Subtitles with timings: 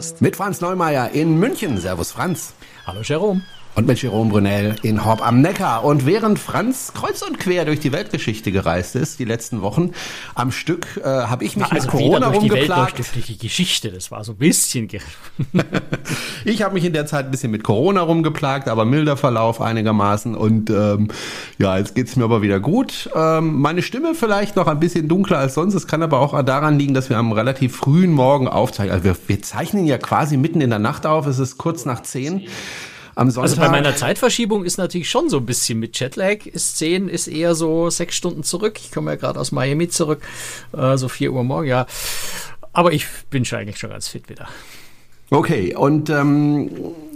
[0.00, 0.20] Kreuzfahrt-Podcast.
[0.20, 1.78] Mit Franz Neumeier in München.
[1.78, 2.54] Servus Franz.
[2.86, 3.42] Hallo Jerome.
[3.80, 5.84] Und mit Jerome Brunel in Horb am Neckar.
[5.84, 9.92] Und während Franz kreuz und quer durch die Weltgeschichte gereist ist, die letzten Wochen
[10.34, 12.98] am Stück, äh, habe ich mich Na, also mit Corona durch die Welt, rumgeplagt.
[12.98, 14.86] durch, durch die Geschichte, das war so ein bisschen...
[16.44, 20.34] Ich habe mich in der Zeit ein bisschen mit Corona rumgeplagt, aber milder Verlauf einigermaßen.
[20.34, 21.08] Und ähm,
[21.58, 23.10] ja, jetzt geht's mir aber wieder gut.
[23.14, 25.74] Ähm, meine Stimme vielleicht noch ein bisschen dunkler als sonst.
[25.74, 28.92] Es kann aber auch daran liegen, dass wir am relativ frühen Morgen aufzeichnen.
[28.92, 31.26] Also wir, wir zeichnen ja quasi mitten in der Nacht auf.
[31.26, 32.46] Es ist kurz nach zehn.
[33.20, 33.50] Am Sonntag.
[33.50, 36.46] Also bei meiner Zeitverschiebung ist natürlich schon so ein bisschen mit Jetlag.
[36.46, 38.80] Ist 10, ist eher so sechs Stunden zurück.
[38.82, 40.22] Ich komme ja gerade aus Miami zurück,
[40.72, 41.86] äh, so 4 Uhr morgen, ja.
[42.72, 44.48] Aber ich bin schon eigentlich schon ganz fit wieder.
[45.30, 46.70] Okay, und ähm,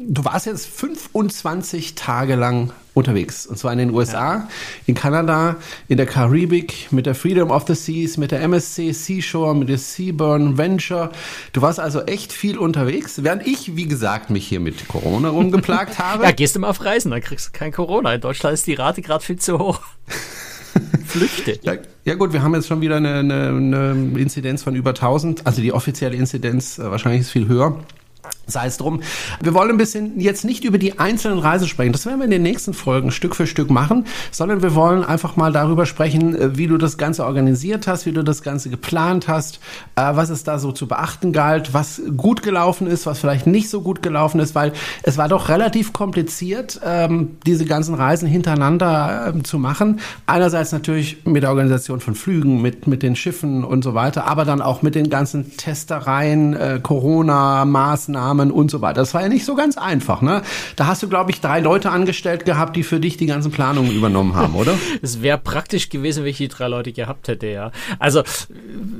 [0.06, 3.44] du warst jetzt 25 Tage lang unterwegs.
[3.44, 4.48] Und zwar in den USA,
[4.86, 5.56] in Kanada,
[5.88, 9.78] in der Karibik, mit der Freedom of the Seas, mit der MSC Seashore, mit der
[9.78, 11.10] Seaburn Venture.
[11.52, 15.98] Du warst also echt viel unterwegs, während ich, wie gesagt, mich hier mit Corona rumgeplagt
[15.98, 16.22] habe.
[16.22, 18.14] Ja, gehst du mal auf Reisen, dann kriegst du kein Corona.
[18.14, 19.80] In Deutschland ist die Rate gerade viel zu hoch.
[21.06, 21.58] Flüchte.
[21.62, 25.46] Ja, ja gut, wir haben jetzt schon wieder eine, eine, eine Inzidenz von über 1000.
[25.46, 27.80] Also die offizielle Inzidenz äh, wahrscheinlich ist viel höher.
[28.46, 29.00] Sei es drum.
[29.42, 31.92] Wir wollen ein bisschen jetzt nicht über die einzelnen Reisen sprechen.
[31.92, 35.36] Das werden wir in den nächsten Folgen Stück für Stück machen, sondern wir wollen einfach
[35.36, 39.28] mal darüber sprechen, äh, wie du das Ganze organisiert hast, wie du das Ganze geplant
[39.28, 39.60] hast,
[39.96, 43.70] äh, was es da so zu beachten galt, was gut gelaufen ist, was vielleicht nicht
[43.70, 44.72] so gut gelaufen ist, weil
[45.02, 50.00] es war doch relativ kompliziert, ähm, diese ganzen Reisen hintereinander ähm, zu machen.
[50.26, 54.44] Einerseits natürlich mit der Organisation von Flügen, mit, mit den Schiffen und so weiter, aber
[54.44, 56.80] dann auch mit den ganzen Testereien, äh,
[58.34, 59.00] Corona-Maßnahmen und so weiter.
[59.00, 60.20] Das war ja nicht so ganz einfach.
[60.20, 60.42] Ne?
[60.76, 63.92] Da hast du, glaube ich, drei Leute angestellt gehabt, die für dich die ganzen Planungen
[63.92, 64.74] übernommen haben, oder?
[65.02, 67.72] Es wäre praktisch gewesen, wenn ich die drei Leute gehabt hätte, ja.
[67.98, 68.22] Also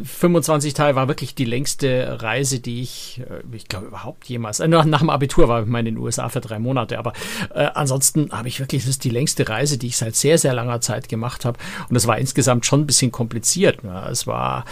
[0.05, 4.61] 25 Tage war wirklich die längste Reise, die ich, äh, ich glaube, überhaupt jemals.
[4.61, 7.13] Äh, nach, nach dem Abitur war ich mal in den USA für drei Monate, aber
[7.55, 10.53] äh, ansonsten habe ich wirklich, das ist die längste Reise, die ich seit sehr, sehr
[10.53, 11.59] langer Zeit gemacht habe.
[11.89, 13.79] Und es war insgesamt schon ein bisschen kompliziert.
[13.83, 14.09] Ja.
[14.09, 14.65] Es war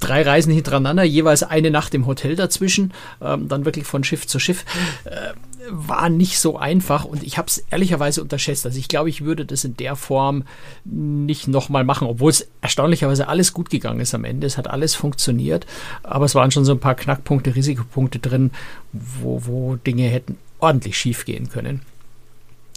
[0.00, 4.38] drei Reisen hintereinander, jeweils eine Nacht im Hotel dazwischen, ähm, dann wirklich von Schiff zu
[4.38, 4.64] Schiff.
[5.04, 5.34] Äh,
[5.70, 8.66] war nicht so einfach und ich habe es ehrlicherweise unterschätzt.
[8.66, 10.44] Also ich glaube, ich würde das in der Form
[10.84, 14.46] nicht nochmal machen, obwohl es erstaunlicherweise alles gut gegangen ist am Ende.
[14.46, 15.66] Es hat alles funktioniert,
[16.02, 18.50] aber es waren schon so ein paar Knackpunkte, Risikopunkte drin,
[18.92, 21.82] wo, wo Dinge hätten ordentlich schief gehen können.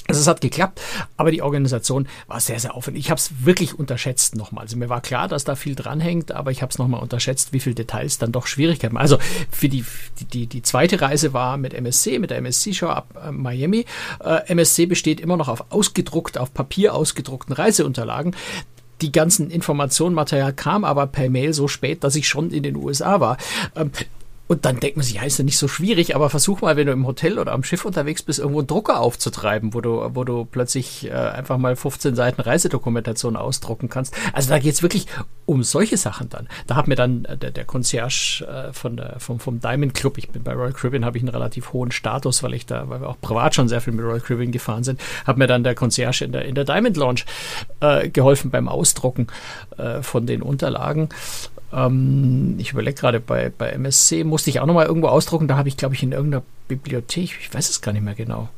[0.07, 0.81] Also es hat geklappt,
[1.17, 3.05] aber die Organisation war sehr, sehr aufwendig.
[3.05, 4.65] Ich habe es wirklich unterschätzt nochmal.
[4.65, 7.59] Also mir war klar, dass da viel dranhängt, aber ich habe es nochmal unterschätzt, wie
[7.59, 8.97] viele Details dann doch Schwierigkeiten.
[8.97, 9.17] Also
[9.49, 9.83] für die,
[10.31, 13.85] die, die zweite Reise war mit MSC, mit der MSC-Show ab äh, Miami.
[14.23, 18.35] Äh, MSC besteht immer noch auf ausgedruckt, auf Papier ausgedruckten Reiseunterlagen.
[19.01, 22.75] Die ganzen Informationen, Material kam aber per Mail so spät, dass ich schon in den
[22.75, 23.37] USA war.
[24.47, 26.85] Und dann denkt man sich, ja, ist ja nicht so schwierig, aber versuch mal, wenn
[26.85, 30.23] du im Hotel oder am Schiff unterwegs bist, irgendwo einen Drucker aufzutreiben, wo du, wo
[30.23, 34.15] du plötzlich äh, einfach mal 15 Seiten Reisedokumentation ausdrucken kannst.
[34.33, 35.07] Also da geht's wirklich
[35.45, 36.47] um solche Sachen dann.
[36.67, 40.19] Da hat mir dann äh, der, der Concierge äh, von der, vom, vom Diamond Club,
[40.19, 43.01] ich bin bei Royal Caribbean, habe ich einen relativ hohen Status, weil ich da, weil
[43.01, 45.73] wir auch privat schon sehr viel mit Royal Caribbean gefahren sind, hat mir dann der
[45.73, 47.21] Concierge in der, in der Diamond Lounge
[47.79, 49.27] äh, geholfen beim Ausdrucken
[49.77, 51.09] äh, von den Unterlagen.
[51.75, 55.47] Ähm, ich überlege gerade, bei, bei MSC musste ich auch nochmal irgendwo ausdrucken.
[55.47, 58.49] Da habe ich, glaube ich, in irgendeiner Bibliothek, ich weiß es gar nicht mehr genau.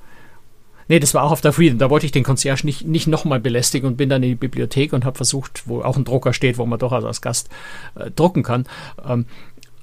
[0.90, 1.80] Nee, das war auch auf der Freedom.
[1.80, 4.94] Da wollte ich den Concierge nicht, nicht nochmal belästigen und bin dann in die Bibliothek
[4.94, 7.50] und habe versucht, wo auch ein Drucker steht, wo man doch als Gast
[7.96, 8.66] äh, drucken kann.
[9.06, 9.26] Ähm,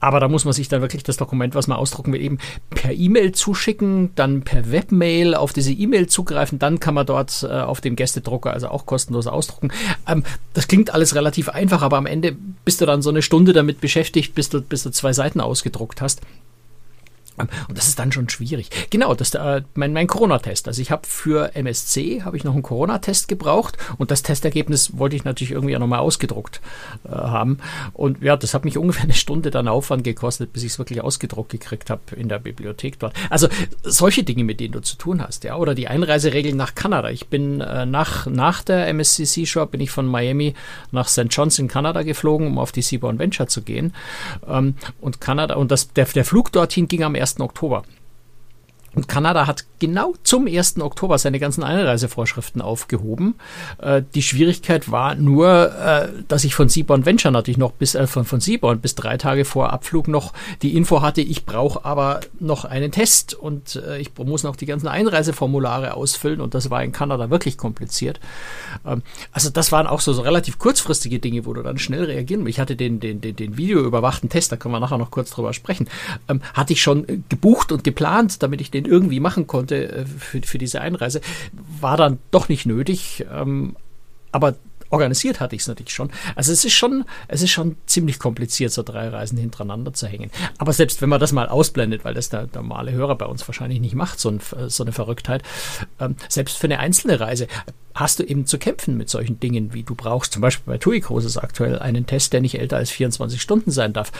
[0.05, 2.39] aber da muss man sich dann wirklich das Dokument, was man ausdrucken will, eben
[2.69, 7.61] per E-Mail zuschicken, dann per Webmail auf diese E-Mail zugreifen, dann kann man dort äh,
[7.61, 9.73] auf dem Gästedrucker also auch kostenlos ausdrucken.
[10.07, 10.23] Ähm,
[10.53, 13.81] das klingt alles relativ einfach, aber am Ende bist du dann so eine Stunde damit
[13.81, 16.21] beschäftigt, bis du, bis du zwei Seiten ausgedruckt hast.
[17.39, 18.71] Ähm, Und das ist dann schon schwierig.
[18.91, 20.69] Genau, das äh, mein, mein Corona-Test.
[20.69, 25.17] Also ich habe für MSC habe ich noch einen Corona-Test gebraucht und das Testergebnis wollte
[25.17, 26.61] ich natürlich irgendwie auch nochmal ausgedruckt
[27.05, 27.59] äh, haben.
[27.93, 31.01] Und ja, das hat mich ungefähr eine Stunde dann Aufwand gekostet, bis ich es wirklich
[31.01, 33.15] ausgedruckt gekriegt habe in der Bibliothek dort.
[33.31, 33.49] Also
[33.83, 35.57] solche Dinge, mit denen du zu tun hast, ja.
[35.57, 37.11] Oder die Einreiseregeln nach Kanada.
[37.11, 40.55] Ich bin äh, nach, nach der MSCC Show bin ich von Miami
[40.93, 41.27] nach St.
[41.31, 43.95] John's in Kanada geflogen, um auf die Seaborn Venture zu gehen.
[44.47, 47.24] Ähm, und Kanada, und das, der, der Flug dorthin ging am 1.
[47.45, 47.83] Oktober.
[48.95, 50.81] Und Kanada hat genau zum 1.
[50.81, 53.35] Oktober seine ganzen Einreisevorschriften aufgehoben.
[53.79, 58.07] Äh, die Schwierigkeit war nur, äh, dass ich von Seaborn Venture natürlich noch bis äh,
[58.07, 60.33] von, von Seaborn bis drei Tage vor Abflug noch
[60.63, 64.65] die Info hatte, ich brauche aber noch einen Test und äh, ich muss noch die
[64.65, 68.21] ganzen Einreiseformulare ausfüllen und das war in Kanada wirklich kompliziert.
[68.87, 69.03] Ähm,
[69.33, 72.51] also das waren auch so, so relativ kurzfristige Dinge, wo du dann schnell reagieren musst.
[72.51, 75.53] Ich hatte den, den, den, den videoüberwachten Test, da können wir nachher noch kurz drüber
[75.53, 75.89] sprechen,
[76.29, 80.43] ähm, hatte ich schon gebucht und geplant, damit ich den irgendwie machen konnte äh, für,
[80.43, 81.21] für diese Einreise.
[81.81, 83.77] War dann doch nicht nötig, ähm,
[84.33, 84.55] aber
[84.95, 86.11] organisiert hatte ich es natürlich schon.
[86.37, 90.31] Also es ist schon, es ist schon ziemlich kompliziert, so drei Reisen hintereinander zu hängen.
[90.59, 93.81] Aber selbst wenn man das mal ausblendet, weil das der normale Hörer bei uns wahrscheinlich
[93.81, 95.43] nicht macht, so, ein, so eine Verrücktheit,
[96.01, 97.49] ähm, selbst für eine einzelne Reise
[97.95, 101.01] hast du eben zu kämpfen mit solchen Dingen, wie du brauchst zum Beispiel bei TUI
[101.01, 104.11] Cruises aktuell einen Test, der nicht älter als 24 Stunden sein darf.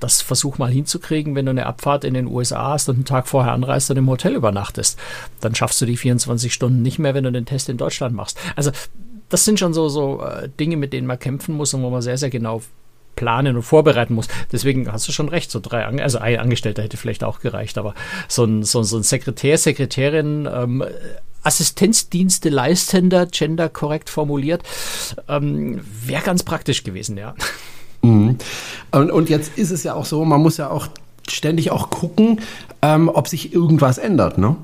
[0.00, 3.28] Das versuch mal hinzukriegen, wenn du eine Abfahrt in den USA hast und einen Tag
[3.28, 4.98] vorher anreist und im Hotel übernachtest.
[5.40, 8.36] Dann schaffst du die 24 Stunden nicht mehr, wenn du den Test in Deutschland machst.
[8.56, 8.72] Also
[9.30, 12.02] das sind schon so, so äh, Dinge, mit denen man kämpfen muss und wo man
[12.02, 12.60] sehr, sehr genau
[13.16, 14.28] planen und vorbereiten muss.
[14.52, 17.94] Deswegen hast du schon recht, so drei, also ein Angestellter hätte vielleicht auch gereicht, aber
[18.28, 20.84] so ein, so, so ein Sekretär, Sekretärin, ähm,
[21.42, 24.62] Assistenzdienste leistender, gender korrekt formuliert,
[25.28, 27.34] ähm, wäre ganz praktisch gewesen, ja.
[28.02, 28.36] Mhm.
[28.90, 30.88] Und, und jetzt ist es ja auch so, man muss ja auch
[31.28, 32.40] ständig auch gucken,
[32.82, 34.56] ähm, ob sich irgendwas ändert, ne?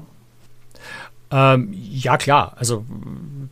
[1.30, 2.54] Ähm, ja, klar.
[2.56, 2.84] Also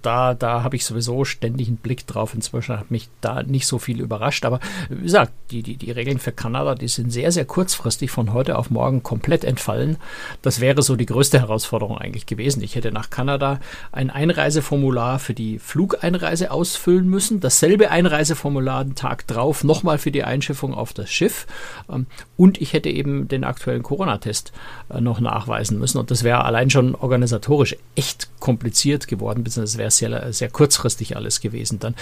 [0.04, 2.34] da, da habe ich sowieso ständig einen Blick drauf.
[2.34, 4.44] Inzwischen hat mich da nicht so viel überrascht.
[4.44, 8.32] Aber wie gesagt, die, die, die Regeln für Kanada, die sind sehr, sehr kurzfristig von
[8.32, 9.96] heute auf morgen komplett entfallen.
[10.42, 12.62] Das wäre so die größte Herausforderung eigentlich gewesen.
[12.62, 13.60] Ich hätte nach Kanada
[13.92, 17.40] ein Einreiseformular für die Flugeinreise ausfüllen müssen.
[17.40, 21.46] Dasselbe Einreiseformular den Tag drauf nochmal für die Einschiffung auf das Schiff.
[21.90, 22.06] Ähm,
[22.36, 24.52] und ich hätte eben den aktuellen Corona-Test
[24.90, 25.98] äh, noch nachweisen müssen.
[25.98, 27.63] Und das wäre allein schon organisatorisch
[27.94, 31.94] echt kompliziert geworden, beziehungsweise wäre sehr, sehr kurzfristig alles gewesen dann,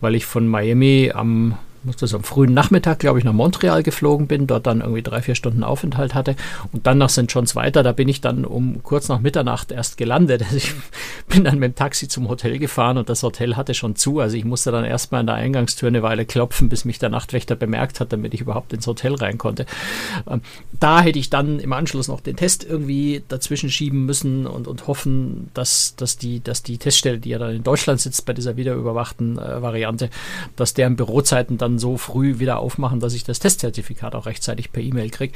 [0.00, 4.26] weil ich von Miami am muss das am frühen Nachmittag, glaube ich, nach Montreal geflogen
[4.26, 6.36] bin, dort dann irgendwie drei, vier Stunden Aufenthalt hatte
[6.72, 7.26] und dann nach St.
[7.28, 7.82] John's weiter.
[7.82, 10.44] Da bin ich dann um kurz nach Mitternacht erst gelandet.
[10.50, 10.74] Also ich
[11.28, 14.18] bin dann mit dem Taxi zum Hotel gefahren und das Hotel hatte schon zu.
[14.18, 17.54] Also ich musste dann erstmal an der Eingangstür eine Weile klopfen, bis mich der Nachtwächter
[17.54, 19.66] bemerkt hat, damit ich überhaupt ins Hotel rein konnte.
[20.28, 20.40] Ähm,
[20.80, 24.88] da hätte ich dann im Anschluss noch den Test irgendwie dazwischen schieben müssen und, und
[24.88, 28.56] hoffen, dass, dass, die, dass die Teststelle, die ja dann in Deutschland sitzt bei dieser
[28.56, 30.10] wiederüberwachten äh, Variante,
[30.56, 34.72] dass deren Bürozeiten dann dann so früh wieder aufmachen, dass ich das Testzertifikat auch rechtzeitig
[34.72, 35.34] per E-Mail kriege.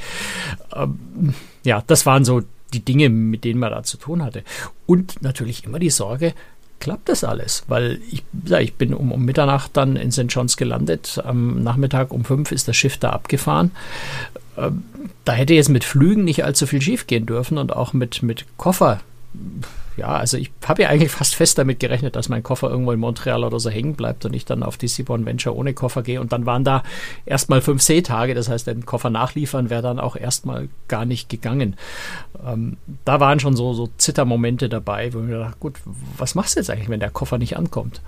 [0.73, 1.33] Ähm,
[1.63, 2.41] ja, das waren so
[2.73, 4.43] die Dinge, mit denen man da zu tun hatte.
[4.85, 6.33] Und natürlich immer die Sorge,
[6.79, 7.63] klappt das alles?
[7.67, 10.25] Weil ich, ja, ich bin um, um Mitternacht dann in St.
[10.29, 11.21] John's gelandet.
[11.23, 13.71] Am Nachmittag um fünf ist das Schiff da abgefahren.
[14.57, 14.83] Ähm,
[15.23, 18.45] da hätte jetzt mit Flügen nicht allzu viel schief gehen dürfen und auch mit, mit
[18.57, 18.99] Koffer
[19.97, 22.99] ja, also ich habe ja eigentlich fast fest damit gerechnet, dass mein Koffer irgendwo in
[22.99, 26.19] Montreal oder so hängen bleibt und ich dann auf die Seaborn Venture ohne Koffer gehe.
[26.19, 26.83] Und dann waren da
[27.25, 31.75] erstmal fünf Seetage, das heißt, den Koffer nachliefern wäre dann auch erstmal gar nicht gegangen.
[32.45, 35.79] Ähm, da waren schon so, so Zittermomente dabei, wo ich mir dachte, gut,
[36.17, 38.01] was machst du jetzt eigentlich, wenn der Koffer nicht ankommt?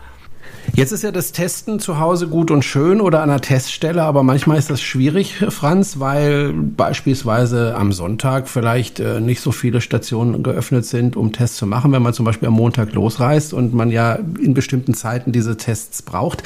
[0.78, 4.22] Jetzt ist ja das Testen zu Hause gut und schön oder an der Teststelle, aber
[4.22, 10.44] manchmal ist das schwierig, Franz, weil beispielsweise am Sonntag vielleicht äh, nicht so viele Stationen
[10.44, 13.90] geöffnet sind, um Tests zu machen, wenn man zum Beispiel am Montag losreist und man
[13.90, 16.44] ja in bestimmten Zeiten diese Tests braucht.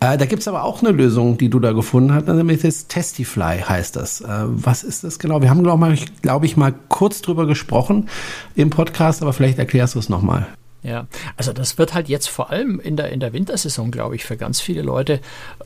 [0.00, 3.60] Äh, da gibt's aber auch eine Lösung, die du da gefunden hast, nämlich das Testifly
[3.66, 4.20] heißt das.
[4.20, 5.40] Äh, was ist das genau?
[5.40, 8.10] Wir haben, glaube ich, glaub ich, mal kurz drüber gesprochen
[8.54, 10.48] im Podcast, aber vielleicht erklärst du es nochmal.
[10.82, 11.06] Ja,
[11.36, 14.38] also das wird halt jetzt vor allem in der, in der Wintersaison, glaube ich, für
[14.38, 15.20] ganz viele Leute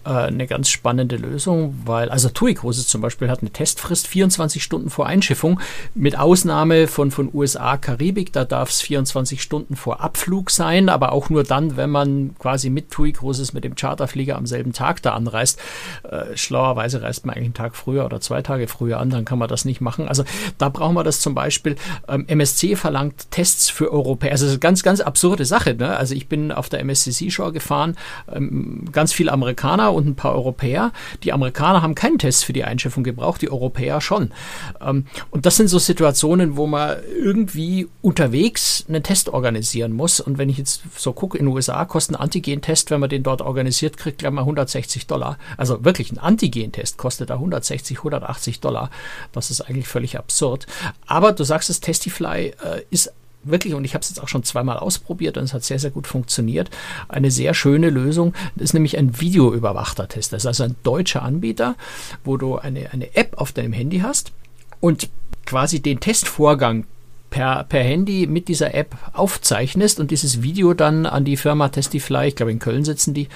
[0.04, 4.61] äh, eine ganz spannende Lösung, weil, also TUI Cruises zum Beispiel hat eine Testfrist 24
[4.61, 5.61] Stunden vor Einschiffung,
[5.94, 11.12] mit Ausnahme von, von USA, Karibik, da darf es 24 Stunden vor Abflug sein, aber
[11.12, 15.00] auch nur dann, wenn man quasi mit TUI Cruises mit dem Charterflieger am selben Tag
[15.02, 15.61] da anreist.
[16.02, 19.38] Äh, schlauerweise reist man eigentlich einen Tag früher oder zwei Tage früher an, dann kann
[19.38, 20.09] man das nicht machen.
[20.09, 20.25] Also
[20.59, 21.76] da brauchen wir das zum Beispiel.
[22.09, 25.75] Ähm, MSC verlangt Tests für Europäer, also ganz, ganz absurde Sache.
[25.75, 25.96] Ne?
[25.96, 27.96] Also ich bin auf der MSCC-Show gefahren,
[28.32, 30.92] ähm, ganz viele Amerikaner und ein paar Europäer.
[31.23, 34.32] Die Amerikaner haben keinen Test für die Einschiffung gebraucht, die Europäer schon.
[34.80, 40.20] Ähm, und das sind so Situationen, wo man irgendwie unterwegs einen Test organisieren muss.
[40.20, 43.23] Und wenn ich jetzt so gucke, in den USA kostet ein Antigen-Test, wenn man den
[43.23, 45.38] dort organisiert kriegt, gleich mal 160 Dollar.
[45.56, 48.90] Also wirklich ein Antigen-Test kostet da 160, 180 Dollar.
[49.32, 50.66] Das ist eigentlich völlig absurd.
[51.06, 53.12] Aber du sagst es, Testifly äh, ist
[53.45, 55.91] wirklich, und ich habe es jetzt auch schon zweimal ausprobiert und es hat sehr, sehr
[55.91, 56.71] gut funktioniert,
[57.09, 58.35] eine sehr schöne Lösung.
[58.57, 60.33] Das ist nämlich ein videoüberwachter Test.
[60.33, 61.77] Das ist also ein deutscher Anbieter,
[62.25, 64.33] wo du eine, eine App auf deinem Handy hast
[64.81, 65.09] und
[65.47, 66.87] quasi den Testvorgang
[67.35, 72.26] per, per Handy mit dieser App aufzeichnest und dieses Video dann an die Firma Testify,
[72.29, 73.26] ich glaube in Köln sitzen die,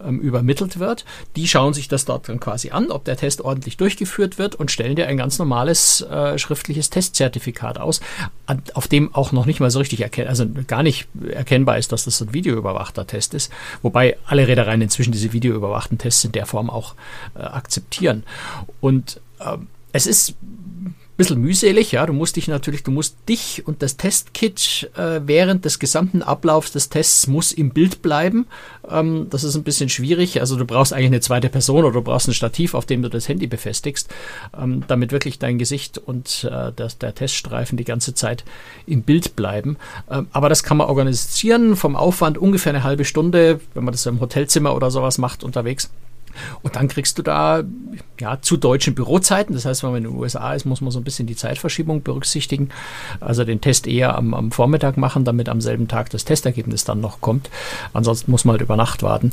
[0.00, 1.04] ähm, übermittelt wird.
[1.34, 4.70] Die schauen sich das dort dann quasi an, ob der Test ordentlich durchgeführt wird und
[4.70, 8.00] stellen dir ein ganz normales äh, schriftliches Testzertifikat aus,
[8.46, 11.90] an, auf dem auch noch nicht mal so richtig erkennt, also gar nicht erkennbar ist,
[11.90, 13.50] dass das so ein videoüberwachter Test ist.
[13.82, 16.94] Wobei alle Reedereien inzwischen diese videoüberwachten Tests in der Form auch
[17.34, 18.22] äh, akzeptieren.
[18.80, 19.56] Und äh,
[19.90, 20.36] es ist
[21.18, 22.06] bisschen mühselig, ja.
[22.06, 26.72] Du musst dich natürlich, du musst dich und das Testkit äh, während des gesamten Ablaufs
[26.72, 28.46] des Tests muss im Bild bleiben.
[28.88, 30.40] Ähm, das ist ein bisschen schwierig.
[30.40, 33.10] Also du brauchst eigentlich eine zweite Person oder du brauchst ein Stativ, auf dem du
[33.10, 34.08] das Handy befestigst,
[34.58, 38.44] ähm, damit wirklich dein Gesicht und äh, der, der Teststreifen die ganze Zeit
[38.86, 39.76] im Bild bleiben.
[40.08, 44.06] Ähm, aber das kann man organisieren vom Aufwand ungefähr eine halbe Stunde, wenn man das
[44.06, 45.90] im Hotelzimmer oder sowas macht unterwegs.
[46.62, 47.62] Und dann kriegst du da
[48.20, 49.54] ja zu deutschen Bürozeiten.
[49.54, 52.02] Das heißt, wenn man in den USA ist, muss man so ein bisschen die Zeitverschiebung
[52.02, 52.70] berücksichtigen.
[53.20, 57.00] Also den Test eher am, am Vormittag machen, damit am selben Tag das Testergebnis dann
[57.00, 57.50] noch kommt.
[57.92, 59.32] Ansonsten muss man halt über Nacht warten,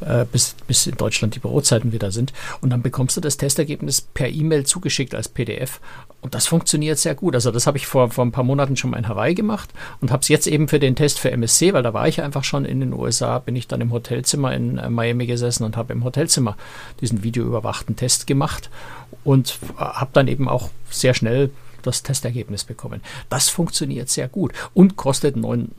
[0.00, 2.32] äh, bis, bis in Deutschland die Bürozeiten wieder sind.
[2.60, 5.80] Und dann bekommst du das Testergebnis per E-Mail zugeschickt als PDF.
[6.22, 7.34] Und das funktioniert sehr gut.
[7.34, 10.10] Also das habe ich vor, vor ein paar Monaten schon mal in Hawaii gemacht und
[10.10, 12.64] habe es jetzt eben für den Test für MSC, weil da war ich einfach schon
[12.64, 16.04] in den USA, bin ich dann im Hotelzimmer in äh, Miami gesessen und habe im
[16.04, 16.56] Hotelzimmer
[17.00, 18.68] diesen videoüberwachten Test gemacht
[19.24, 21.50] und äh, habe dann eben auch sehr schnell
[21.82, 23.00] das Testergebnis bekommen.
[23.28, 25.78] Das funktioniert sehr gut und kostet 9,95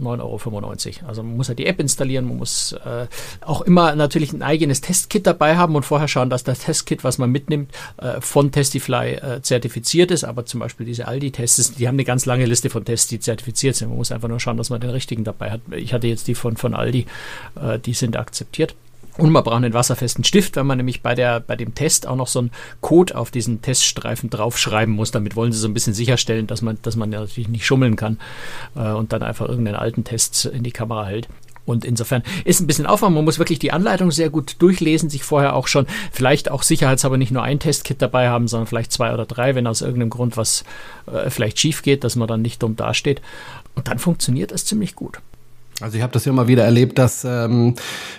[1.01, 1.08] Euro.
[1.08, 3.08] Also man muss ja die App installieren, man muss äh,
[3.41, 7.17] auch immer natürlich ein eigenes Testkit dabei haben und vorher schauen, dass das Testkit, was
[7.17, 10.24] man mitnimmt, äh, von Testify äh, zertifiziert ist.
[10.24, 13.75] Aber zum Beispiel diese Aldi-Tests, die haben eine ganz lange Liste von Tests, die zertifiziert
[13.75, 13.89] sind.
[13.89, 15.62] Man muss einfach nur schauen, dass man den richtigen dabei hat.
[15.72, 17.05] Ich hatte jetzt die von, von Aldi,
[17.62, 18.75] äh, die sind akzeptiert.
[19.17, 22.15] Und man braucht einen wasserfesten Stift, wenn man nämlich bei, der, bei dem Test auch
[22.15, 25.11] noch so einen Code auf diesen Teststreifen draufschreiben muss.
[25.11, 28.19] Damit wollen sie so ein bisschen sicherstellen, dass man, dass man natürlich nicht schummeln kann
[28.75, 31.27] äh, und dann einfach irgendeinen alten Test in die Kamera hält.
[31.65, 33.15] Und insofern ist ein bisschen Aufwand.
[33.15, 37.17] Man muss wirklich die Anleitung sehr gut durchlesen, sich vorher auch schon vielleicht auch sicherheitshalber
[37.17, 40.37] nicht nur ein Testkit dabei haben, sondern vielleicht zwei oder drei, wenn aus irgendeinem Grund
[40.37, 40.63] was
[41.11, 43.21] äh, vielleicht schief geht, dass man dann nicht dumm dasteht.
[43.75, 45.19] Und dann funktioniert das ziemlich gut.
[45.81, 47.75] Also ich habe das ja immer wieder erlebt, dass ähm,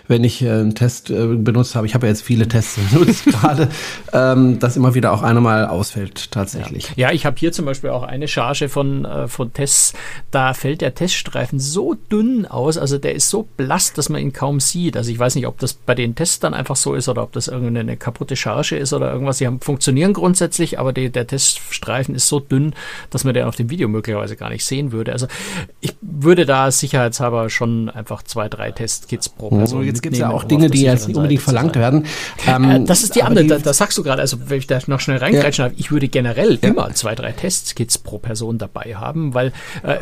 [0.09, 3.27] wenn ich äh, einen Test äh, benutzt habe, ich habe ja jetzt viele Tests benutzt
[3.27, 3.69] gerade,
[4.13, 6.91] ähm, dass immer wieder auch einer mal ausfällt tatsächlich.
[6.97, 9.95] Ja, ja ich habe hier zum Beispiel auch eine Charge von, äh, von Tests,
[10.31, 14.33] da fällt der Teststreifen so dünn aus, also der ist so blass, dass man ihn
[14.33, 14.97] kaum sieht.
[14.97, 17.33] Also ich weiß nicht, ob das bei den Tests dann einfach so ist oder ob
[17.33, 19.39] das irgendeine kaputte Charge ist oder irgendwas.
[19.39, 22.75] Sie haben, funktionieren grundsätzlich, aber die, der Teststreifen ist so dünn,
[23.11, 25.13] dass man den auf dem Video möglicherweise gar nicht sehen würde.
[25.13, 25.27] Also
[25.81, 29.81] ich würde da sicherheitshalber schon einfach zwei, drei Testkits pro Person.
[29.81, 32.07] Oh, jetzt gibt es ja auch Dinge, die jetzt nicht unbedingt verlangt werden.
[32.47, 34.79] Ähm, äh, das ist die andere, da, das sagst du gerade, also wenn ich da
[34.87, 35.69] noch schnell reingreifen ja.
[35.69, 36.69] darf, ich würde generell ja.
[36.69, 39.99] immer zwei, drei Testkits pro Person dabei haben, weil äh,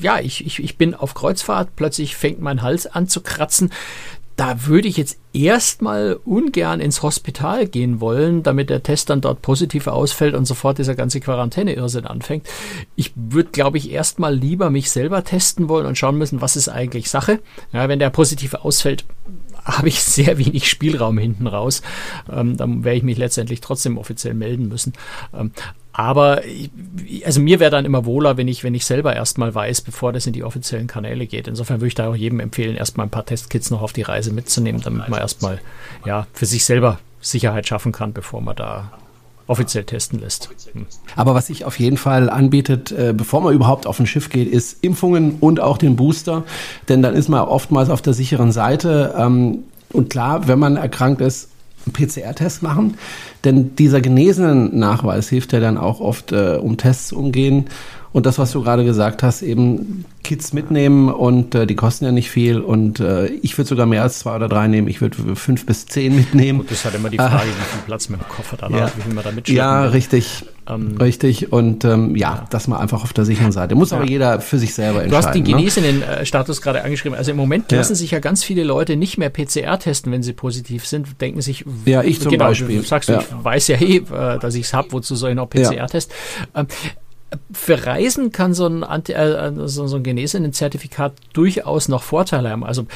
[0.00, 3.70] ja, ich, ich, ich bin auf Kreuzfahrt, plötzlich fängt mein Hals an zu kratzen
[4.38, 9.42] da würde ich jetzt erstmal ungern ins Hospital gehen wollen, damit der Test dann dort
[9.42, 12.46] positiv ausfällt und sofort dieser ganze Quarantäne-Irrsinn anfängt.
[12.94, 16.68] Ich würde, glaube ich, erstmal lieber mich selber testen wollen und schauen müssen, was ist
[16.68, 17.40] eigentlich Sache.
[17.72, 19.04] Ja, wenn der positiv ausfällt,
[19.68, 21.82] habe ich sehr wenig Spielraum hinten raus.
[22.32, 24.94] Ähm, dann werde ich mich letztendlich trotzdem offiziell melden müssen.
[25.38, 25.52] Ähm,
[25.92, 26.42] aber
[27.24, 30.26] also mir wäre dann immer wohler, wenn ich, wenn ich selber erstmal weiß, bevor das
[30.26, 31.48] in die offiziellen Kanäle geht.
[31.48, 34.32] Insofern würde ich da auch jedem empfehlen, erstmal ein paar Testkits noch auf die Reise
[34.32, 35.60] mitzunehmen, damit man erstmal
[36.06, 38.92] ja für sich selber Sicherheit schaffen kann, bevor man da
[39.48, 40.50] offiziell testen lässt.
[40.72, 40.86] Hm.
[41.16, 44.48] Aber was sich auf jeden Fall anbietet, äh, bevor man überhaupt auf ein Schiff geht,
[44.48, 46.44] ist Impfungen und auch den Booster.
[46.88, 49.14] Denn dann ist man oftmals auf der sicheren Seite.
[49.18, 51.48] Ähm, und klar, wenn man erkrankt ist,
[51.86, 52.98] einen PCR-Test machen.
[53.44, 57.66] Denn dieser genesenen Nachweis hilft ja dann auch oft, äh, um Tests umgehen.
[58.12, 62.12] Und das, was du gerade gesagt hast, eben Kits mitnehmen und äh, die kosten ja
[62.12, 62.60] nicht viel.
[62.60, 64.88] Und äh, ich würde sogar mehr als zwei oder drei nehmen.
[64.88, 66.60] Ich würde fünf bis zehn mitnehmen.
[66.60, 68.90] Gut, das ist halt immer die Frage, wie viel Platz mit dem Koffer da ja.
[68.96, 69.90] wie viel man da mitschleppen Ja, will.
[69.90, 70.44] richtig.
[70.68, 71.50] Ähm, richtig.
[71.52, 73.74] Und ähm, ja, ja, dass man einfach auf der sicheren Seite.
[73.74, 73.96] Muss ja.
[73.96, 75.10] aber jeder für sich selber entscheiden.
[75.10, 76.62] Du hast den Genesenen-Status ne?
[76.62, 77.16] gerade angeschrieben.
[77.16, 80.32] Also im Moment lassen sich ja ganz viele Leute nicht mehr PCR testen, wenn sie
[80.34, 81.20] positiv sind.
[81.20, 82.82] Denken sich, ja, ich zum genau, Beispiel.
[82.84, 85.48] Sagst du, ich weiß ja eh, äh, dass ich es habe, wozu soll ich noch
[85.48, 86.12] PCR-Test?
[86.54, 86.66] Ähm,
[87.52, 92.64] für Reisen kann so ein, Anti, äh, so, ein genesenen Zertifikat durchaus noch Vorteile haben.
[92.64, 92.86] Also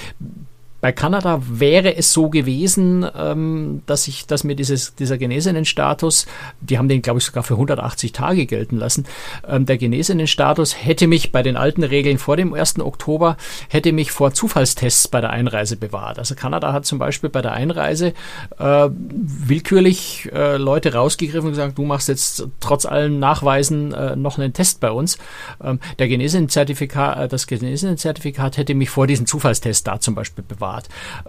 [0.83, 6.27] Bei Kanada wäre es so gewesen, ähm, dass ich, dass mir dieses, dieser genesenen Status,
[6.61, 9.07] die haben den, glaube ich, sogar für 180 Tage gelten lassen,
[9.49, 12.81] ähm, der genesenen Status hätte mich bei den alten Regeln vor dem 1.
[12.81, 13.37] Oktober,
[13.69, 16.19] hätte mich vor Zufallstests bei der Einreise bewahrt.
[16.19, 18.13] Also Kanada hat zum Beispiel bei der Einreise
[18.59, 24.37] äh, willkürlich äh, Leute rausgegriffen und gesagt, du machst jetzt trotz allen Nachweisen äh, noch
[24.37, 25.17] einen Test bei uns.
[25.63, 30.72] Ähm, der Genesenen-Zertifikat, äh, das Genesenen-Zertifikat hätte mich vor diesem Zufallstest da zum Beispiel bewahrt.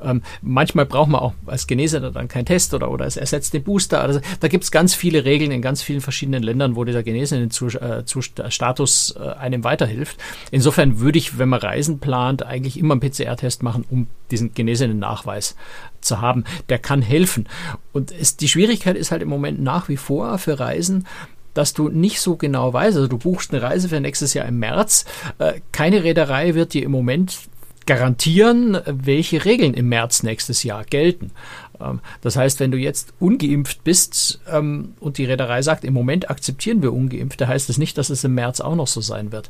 [0.01, 3.63] Ähm, manchmal braucht man auch als Genesener dann keinen Test oder, oder es ersetzt den
[3.63, 4.01] Booster.
[4.01, 9.12] Also da gibt es ganz viele Regeln in ganz vielen verschiedenen Ländern, wo dieser Genesenen-Status
[9.12, 10.17] äh, äh, einem weiterhilft.
[10.51, 15.00] Insofern würde ich, wenn man Reisen plant, eigentlich immer einen PCR-Test machen, um diesen genesenen
[15.00, 15.55] Nachweis
[16.01, 16.43] zu haben.
[16.69, 17.47] Der kann helfen.
[17.91, 21.05] Und es, die Schwierigkeit ist halt im Moment nach wie vor für Reisen,
[21.53, 22.97] dass du nicht so genau weißt.
[22.97, 25.05] Also du buchst eine Reise für nächstes Jahr im März.
[25.38, 27.38] Äh, keine Reederei wird dir im Moment
[27.85, 31.31] garantieren, welche Regeln im März nächstes Jahr gelten.
[31.79, 36.29] Ähm, das heißt, wenn du jetzt ungeimpft bist ähm, und die Reederei sagt, im Moment
[36.29, 39.49] akzeptieren wir Ungeimpfte, heißt das nicht, dass es im März auch noch so sein wird.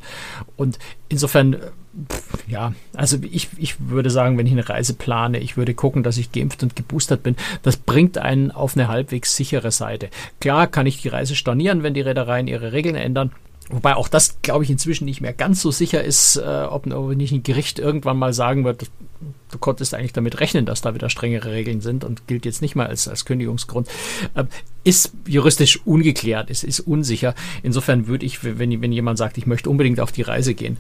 [0.56, 1.58] Und insofern,
[2.48, 6.18] ja, also ich, ich würde sagen, wenn ich eine Reise plane, ich würde gucken, dass
[6.18, 7.36] ich geimpft und geboostert bin.
[7.62, 10.10] Das bringt einen auf eine halbwegs sichere Seite.
[10.40, 13.32] Klar kann ich die Reise stornieren, wenn die Reedereien ihre Regeln ändern.
[13.70, 17.32] Wobei auch das, glaube ich, inzwischen nicht mehr ganz so sicher ist, äh, ob nicht
[17.32, 18.88] ein Gericht irgendwann mal sagen wird,
[19.52, 22.76] du konntest eigentlich damit rechnen, dass da wieder strengere Regeln sind und gilt jetzt nicht
[22.76, 23.88] mal als, als Kündigungsgrund.
[24.36, 24.46] Äh,
[24.84, 27.36] ist juristisch ungeklärt, ist, ist unsicher.
[27.62, 30.78] Insofern würde ich, wenn, wenn jemand sagt, ich möchte unbedingt auf die Reise gehen,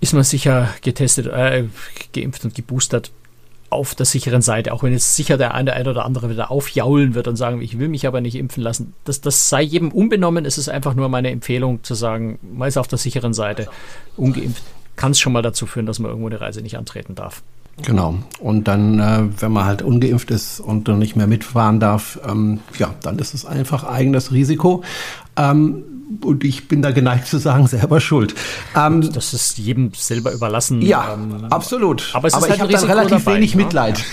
[0.00, 1.64] ist man sicher getestet, äh,
[2.12, 3.12] geimpft und geboostert
[3.72, 7.14] auf der sicheren Seite, auch wenn jetzt sicher der eine, eine oder andere wieder aufjaulen
[7.14, 8.94] wird und sagen, ich will mich aber nicht impfen lassen.
[9.04, 10.44] Das, das sei jedem unbenommen.
[10.44, 13.68] Es ist einfach nur meine Empfehlung zu sagen, man ist auf der sicheren Seite,
[14.16, 14.62] ungeimpft.
[14.96, 17.42] Kann es schon mal dazu führen, dass man irgendwo eine Reise nicht antreten darf.
[17.80, 18.16] Genau.
[18.38, 22.60] Und dann, äh, wenn man halt ungeimpft ist und dann nicht mehr mitfahren darf, ähm,
[22.78, 24.82] ja, dann ist es einfach eigenes Risiko.
[25.36, 25.84] Ähm,
[26.22, 28.34] und ich bin da geneigt zu sagen, selber schuld.
[28.76, 30.82] Ähm, das ist jedem selber überlassen.
[30.82, 32.10] Ja, ähm, absolut.
[32.12, 33.64] Aber, es ist aber halt ich habe dann relativ dabei, wenig ne?
[33.64, 34.04] Mitleid.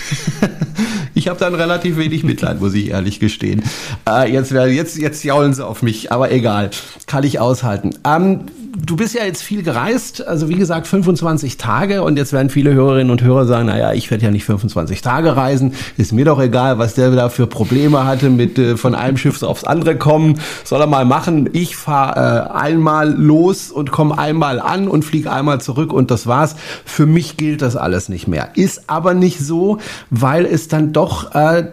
[1.14, 3.62] ich habe dann relativ wenig Mitleid, muss ich ehrlich gestehen.
[4.08, 6.70] Äh, jetzt, jetzt, jetzt jaulen sie auf mich, aber egal,
[7.06, 7.90] kann ich aushalten.
[8.04, 12.50] Ähm, du bist ja jetzt viel gereist, also wie gesagt 25 Tage und jetzt werden
[12.50, 16.24] viele Hörerinnen und Hörer sagen, naja, ich werde ja nicht 25 Tage reisen, ist mir
[16.24, 19.96] doch egal, was der da für Probleme hatte mit äh, von einem Schiff aufs andere
[19.96, 21.50] kommen, soll er mal machen.
[21.52, 26.26] Ich fahre äh, einmal los und komme einmal an und fliege einmal zurück und das
[26.26, 26.56] war's.
[26.84, 28.50] Für mich gilt das alles nicht mehr.
[28.54, 29.78] Ist aber nicht so,
[30.10, 31.68] weil es dann doch äh,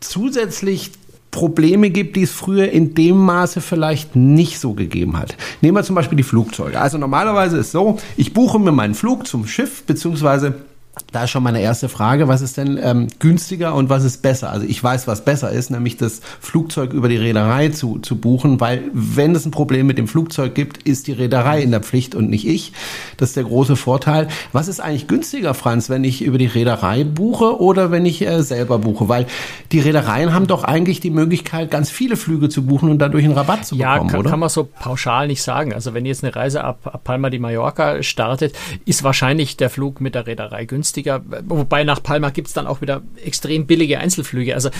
[0.00, 0.92] zusätzlich
[1.32, 5.34] Probleme gibt, die es früher in dem Maße vielleicht nicht so gegeben hat.
[5.62, 6.78] Nehmen wir zum Beispiel die Flugzeuge.
[6.80, 10.54] Also normalerweise ist so, ich buche mir meinen Flug zum Schiff, beziehungsweise
[11.12, 14.50] da ist schon meine erste Frage, was ist denn ähm, günstiger und was ist besser?
[14.50, 18.60] Also ich weiß, was besser ist, nämlich das Flugzeug über die Reederei zu, zu buchen,
[18.60, 22.14] weil wenn es ein Problem mit dem Flugzeug gibt, ist die Reederei in der Pflicht
[22.14, 22.72] und nicht ich.
[23.18, 24.28] Das ist der große Vorteil.
[24.52, 28.42] Was ist eigentlich günstiger, Franz, wenn ich über die Reederei buche oder wenn ich äh,
[28.42, 29.08] selber buche?
[29.08, 29.26] Weil
[29.70, 33.34] die Reedereien haben doch eigentlich die Möglichkeit, ganz viele Flüge zu buchen und dadurch einen
[33.34, 34.30] Rabatt zu ja, bekommen, kann, oder?
[34.30, 35.74] kann man so pauschal nicht sagen.
[35.74, 38.54] Also wenn jetzt eine Reise ab, ab Palma de Mallorca startet,
[38.86, 41.22] ist wahrscheinlich der Flug mit der Reederei günstiger günstiger.
[41.48, 44.54] Wobei nach Palma gibt es dann auch wieder extrem billige Einzelflüge.
[44.54, 44.70] Also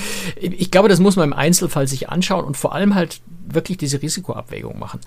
[0.40, 4.00] ich glaube, das muss man im Einzelfall sich anschauen und vor allem halt wirklich diese
[4.00, 5.00] Risikoabwägung machen.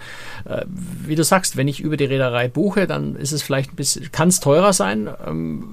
[0.45, 3.75] Äh, wie du sagst, wenn ich über die Reederei buche, dann ist es vielleicht ein
[3.75, 5.09] bisschen, kann es teurer sein.
[5.25, 5.63] Ähm,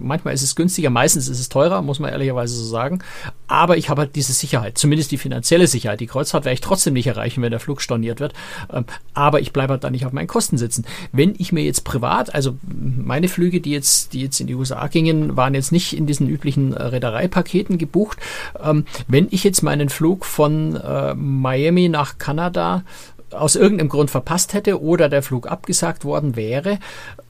[0.00, 3.00] manchmal ist es günstiger, meistens ist es teurer, muss man ehrlicherweise so sagen.
[3.46, 6.00] Aber ich habe halt diese Sicherheit, zumindest die finanzielle Sicherheit.
[6.00, 8.34] Die Kreuzfahrt werde ich trotzdem nicht erreichen, wenn der Flug storniert wird.
[8.72, 8.84] Ähm,
[9.14, 10.84] aber ich bleibe halt da nicht auf meinen Kosten sitzen.
[11.12, 14.86] Wenn ich mir jetzt privat, also meine Flüge, die jetzt, die jetzt in die USA
[14.88, 18.18] gingen, waren jetzt nicht in diesen üblichen äh, Reedereipaketen gebucht.
[18.62, 22.84] Ähm, wenn ich jetzt meinen Flug von äh, Miami nach Kanada
[23.32, 26.78] aus irgendeinem Grund verpasst hätte oder der Flug abgesagt worden wäre,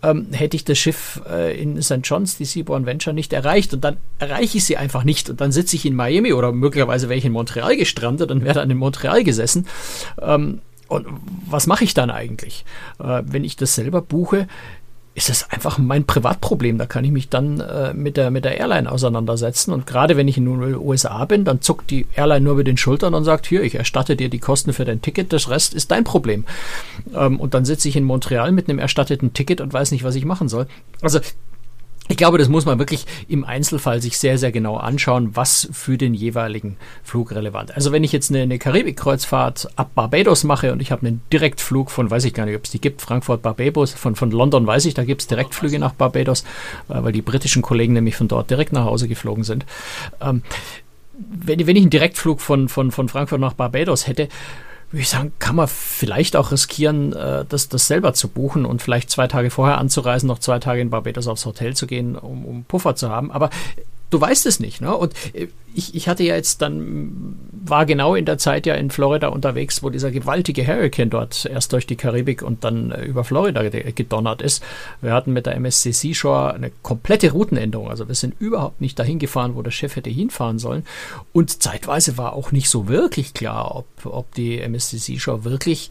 [0.03, 2.01] ähm, hätte ich das Schiff äh, in St.
[2.05, 3.75] John's, die Seaborn Venture, nicht erreicht.
[3.75, 5.31] Und dann erreiche ich sie einfach nicht.
[5.31, 8.55] Und dann sitze ich in Miami oder möglicherweise wäre ich in Montreal gestrandet und wäre
[8.55, 9.67] dann in Montreal gesessen.
[10.21, 11.07] Ähm, und
[11.47, 12.65] was mache ich dann eigentlich?
[12.99, 14.49] Äh, wenn ich das selber buche,
[15.19, 16.79] ist es einfach mein Privatproblem.
[16.79, 19.73] Da kann ich mich dann äh, mit, der, mit der Airline auseinandersetzen.
[19.73, 22.77] Und gerade wenn ich in den USA bin, dann zuckt die Airline nur mit den
[22.77, 25.91] Schultern und sagt, hier, ich erstatte dir die Kosten für dein Ticket, das Rest ist
[25.91, 26.45] dein Problem.
[27.15, 30.15] Ähm, und dann sitze ich in Montreal mit einem erstatteten Ticket und weiß nicht, was
[30.15, 30.69] ich machen soll.
[31.03, 31.19] Also
[32.11, 35.99] Ich glaube, das muss man wirklich im Einzelfall sich sehr, sehr genau anschauen, was für
[35.99, 37.75] den jeweiligen Flug relevant.
[37.77, 41.90] Also wenn ich jetzt eine, eine Karibik-Kreuzfahrt ab Barbados mache und ich habe einen Direktflug
[41.90, 44.87] von, weiß ich gar nicht, ob es die gibt, Frankfurt, Barbados, von, von London weiß
[44.87, 46.44] ich, da gibt es Direktflüge nach Barbados,
[46.88, 49.66] äh, weil die britischen Kollegen nämlich von dort direkt nach Hause geflogen sind.
[50.23, 50.42] Ähm,
[51.18, 54.29] wenn, wenn ich einen Direktflug von, von, von Frankfurt nach Barbados hätte,
[54.90, 58.81] würde ich sagen, kann man vielleicht auch riskieren, äh, das, das selber zu buchen und
[58.81, 62.44] vielleicht zwei Tage vorher anzureisen, noch zwei Tage in Barbados aufs Hotel zu gehen, um,
[62.44, 63.31] um Puffer zu haben.
[63.31, 63.51] Aber
[64.11, 64.81] du weißt es nicht.
[64.81, 64.94] Ne?
[64.96, 65.48] Und äh,
[65.79, 69.81] ich, ich hatte ja jetzt dann, war genau in der Zeit ja in Florida unterwegs,
[69.83, 74.43] wo dieser gewaltige Hurricane dort erst durch die Karibik und dann äh, über Florida gedonnert
[74.43, 74.62] ist.
[75.01, 77.88] Wir hatten mit der MSC Seashore eine komplette Routenänderung.
[77.88, 80.85] Also wir sind überhaupt nicht dahin gefahren, wo der Chef hätte hinfahren sollen.
[81.33, 85.91] Und zeitweise war auch nicht so wirklich klar, ob, ob die MSC Seashore wirklich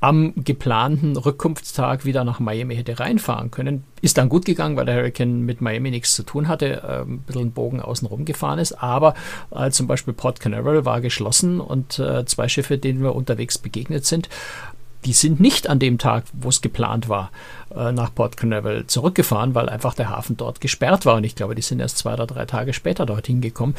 [0.00, 3.84] am geplanten Rückkunftstag wieder nach Miami hätte reinfahren können.
[4.00, 7.18] Ist dann gut gegangen, weil der Hurricane mit Miami nichts zu tun hatte, äh, ein
[7.20, 8.72] bisschen Bogen außenrum gefahren ist.
[8.82, 9.14] Aber
[9.50, 14.06] äh, zum Beispiel Port Canaveral war geschlossen und äh, zwei Schiffe, denen wir unterwegs begegnet
[14.06, 14.30] sind,
[15.04, 17.30] die sind nicht an dem Tag, wo es geplant war,
[17.74, 21.16] äh, nach Port Canaveral zurückgefahren, weil einfach der Hafen dort gesperrt war.
[21.16, 23.74] Und ich glaube, die sind erst zwei oder drei Tage später dorthin gekommen.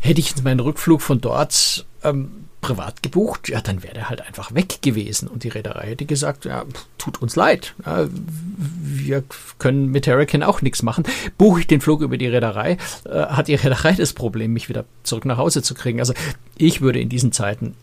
[0.00, 4.52] Hätte ich meinen Rückflug von dort ähm, privat gebucht, ja, dann wäre der halt einfach
[4.52, 5.28] weg gewesen.
[5.28, 6.64] Und die Reederei hätte gesagt, ja,
[6.98, 7.74] tut uns leid.
[7.84, 8.08] Ja,
[8.56, 9.22] wir
[9.58, 11.04] können mit Hurricane auch nichts machen.
[11.38, 14.84] Buche ich den Flug über die Reederei, äh, hat die Reederei das Problem, mich wieder
[15.04, 16.00] zurück nach Hause zu kriegen.
[16.00, 16.12] Also
[16.58, 17.76] ich würde in diesen Zeiten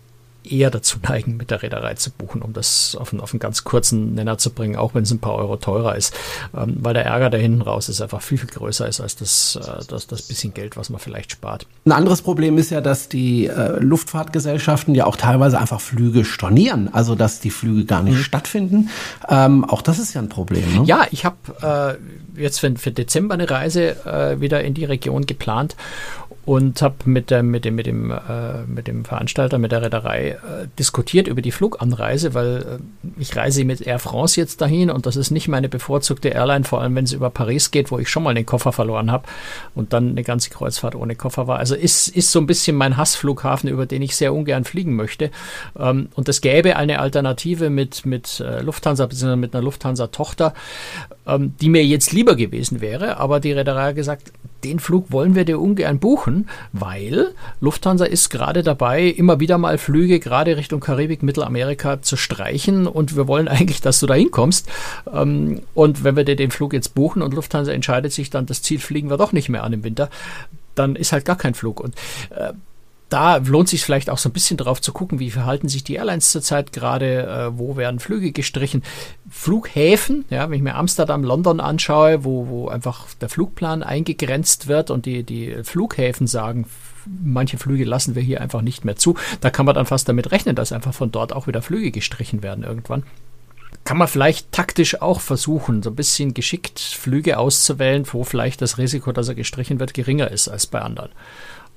[0.45, 3.63] eher dazu neigen, mit der Reederei zu buchen, um das auf einen, auf einen ganz
[3.63, 6.13] kurzen Nenner zu bringen, auch wenn es ein paar Euro teurer ist.
[6.55, 9.55] Ähm, weil der Ärger da hinten raus ist einfach viel, viel größer ist als das,
[9.55, 11.65] äh, das, das bisschen Geld, was man vielleicht spart.
[11.85, 16.93] Ein anderes Problem ist ja, dass die äh, Luftfahrtgesellschaften ja auch teilweise einfach Flüge stornieren,
[16.93, 18.23] also dass die Flüge gar nicht mhm.
[18.23, 18.89] stattfinden.
[19.29, 20.63] Ähm, auch das ist ja ein Problem.
[20.73, 20.83] Ne?
[20.85, 21.97] Ja, ich habe
[22.37, 25.75] äh, jetzt für, für Dezember eine Reise äh, wieder in die Region geplant
[26.45, 30.31] und habe mit, dem, mit, dem, mit, dem, äh, mit dem Veranstalter, mit der Reederei
[30.31, 35.05] äh, diskutiert über die Fluganreise, weil äh, ich reise mit Air France jetzt dahin und
[35.05, 38.09] das ist nicht meine bevorzugte Airline, vor allem wenn es über Paris geht, wo ich
[38.09, 39.25] schon mal den Koffer verloren habe
[39.73, 41.59] und dann eine ganze Kreuzfahrt ohne Koffer war.
[41.59, 45.31] Also ist, ist so ein bisschen mein Hassflughafen, über den ich sehr ungern fliegen möchte.
[45.79, 50.53] Ähm, und es gäbe eine Alternative mit, mit äh, Lufthansa, beziehungsweise mit einer Lufthansa-Tochter,
[51.25, 55.35] ähm, die mir jetzt lieber gewesen wäre, aber die Reederei hat gesagt, den Flug wollen
[55.35, 56.32] wir dir ungern buchen,
[56.71, 62.87] weil Lufthansa ist gerade dabei, immer wieder mal Flüge gerade Richtung Karibik, Mittelamerika zu streichen
[62.87, 64.69] und wir wollen eigentlich, dass du da hinkommst.
[65.11, 68.61] Ähm, und wenn wir dir den Flug jetzt buchen und Lufthansa entscheidet sich dann, das
[68.61, 70.09] Ziel fliegen wir doch nicht mehr an im Winter,
[70.75, 71.79] dann ist halt gar kein Flug.
[71.79, 71.95] Und
[72.31, 72.53] äh,
[73.13, 75.93] da lohnt sich vielleicht auch so ein bisschen drauf zu gucken, wie verhalten sich die
[75.93, 78.81] Airlines zurzeit gerade, äh, wo werden Flüge gestrichen.
[79.29, 84.89] Flughäfen, ja, wenn ich mir Amsterdam, London anschaue, wo, wo einfach der Flugplan eingegrenzt wird
[84.89, 86.65] und die, die Flughäfen sagen,
[87.05, 90.31] manche Flüge lassen wir hier einfach nicht mehr zu, da kann man dann fast damit
[90.31, 93.03] rechnen, dass einfach von dort auch wieder Flüge gestrichen werden irgendwann
[93.85, 98.77] kann man vielleicht taktisch auch versuchen, so ein bisschen geschickt Flüge auszuwählen, wo vielleicht das
[98.77, 101.09] Risiko, dass er gestrichen wird, geringer ist als bei anderen.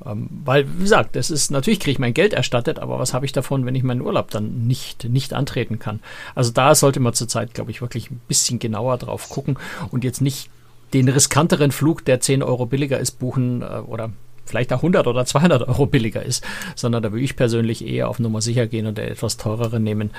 [0.05, 3.25] Ähm, weil, wie gesagt, das ist, natürlich kriege ich mein Geld erstattet, aber was habe
[3.25, 6.01] ich davon, wenn ich meinen Urlaub dann nicht, nicht antreten kann?
[6.35, 9.59] Also da sollte man zurzeit, glaube ich, wirklich ein bisschen genauer drauf gucken
[9.91, 10.51] und jetzt nicht
[10.93, 14.13] den riskanteren Flug, der 10 Euro billiger ist, buchen äh, oder
[14.45, 18.19] vielleicht auch 100 oder 200 Euro billiger ist, sondern da würde ich persönlich eher auf
[18.19, 20.11] Nummer sicher gehen und der etwas teurere nehmen,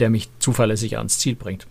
[0.00, 1.66] der mich zuverlässig ans Ziel bringt.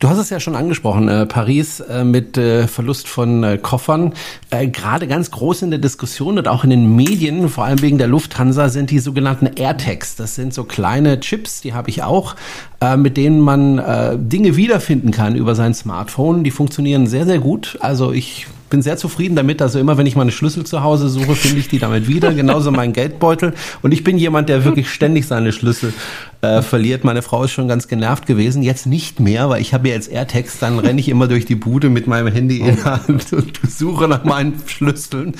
[0.00, 4.12] Du hast es ja schon angesprochen, äh, Paris äh, mit äh, Verlust von äh, Koffern.
[4.50, 7.98] Äh, Gerade ganz groß in der Diskussion und auch in den Medien, vor allem wegen
[7.98, 10.14] der Lufthansa, sind die sogenannten AirTags.
[10.14, 12.36] Das sind so kleine Chips, die habe ich auch,
[12.80, 16.44] äh, mit denen man äh, Dinge wiederfinden kann über sein Smartphone.
[16.44, 17.76] Die funktionieren sehr, sehr gut.
[17.80, 19.60] Also ich bin sehr zufrieden damit.
[19.62, 22.32] Also immer, wenn ich meine Schlüssel zu Hause suche, finde ich die damit wieder.
[22.34, 23.54] Genauso mein Geldbeutel.
[23.82, 25.92] Und ich bin jemand, der wirklich ständig seine Schlüssel
[26.40, 27.04] äh, verliert.
[27.04, 28.62] Meine Frau ist schon ganz genervt gewesen.
[28.62, 30.58] Jetzt nicht mehr, weil ich habe ja jetzt AirTags.
[30.58, 34.06] Dann renne ich immer durch die Bude mit meinem Handy in der Hand und suche
[34.06, 35.34] nach meinen Schlüsseln.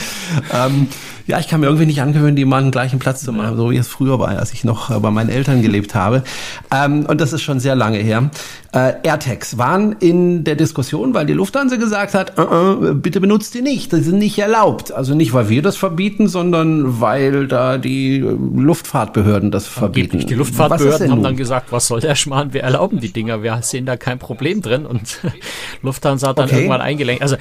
[0.52, 0.88] Ähm,
[1.26, 3.70] ja, ich kann mir irgendwie nicht angewöhnen, die mal den gleichen Platz zu machen, so
[3.70, 6.24] wie es früher war, als ich noch äh, bei meinen Eltern gelebt habe.
[6.72, 8.30] Ähm, und das ist schon sehr lange her.
[8.70, 13.54] Äh, AirTags waren in der Diskussion, weil die Lufthansa gesagt hat, uh -uh, bitte benutzt
[13.54, 14.92] die nicht, die sind nicht erlaubt.
[14.92, 20.18] Also nicht, weil wir das verbieten, sondern weil da die Luftfahrtbehörden das verbieten.
[20.18, 23.86] Die Luftfahrtbehörden haben dann gesagt, was soll der Schmarrn, wir erlauben die Dinger, wir sehen
[23.86, 25.20] da kein Problem drin und
[25.82, 26.56] Lufthansa hat dann okay.
[26.56, 27.22] irgendwann eingelenkt.
[27.22, 27.36] Also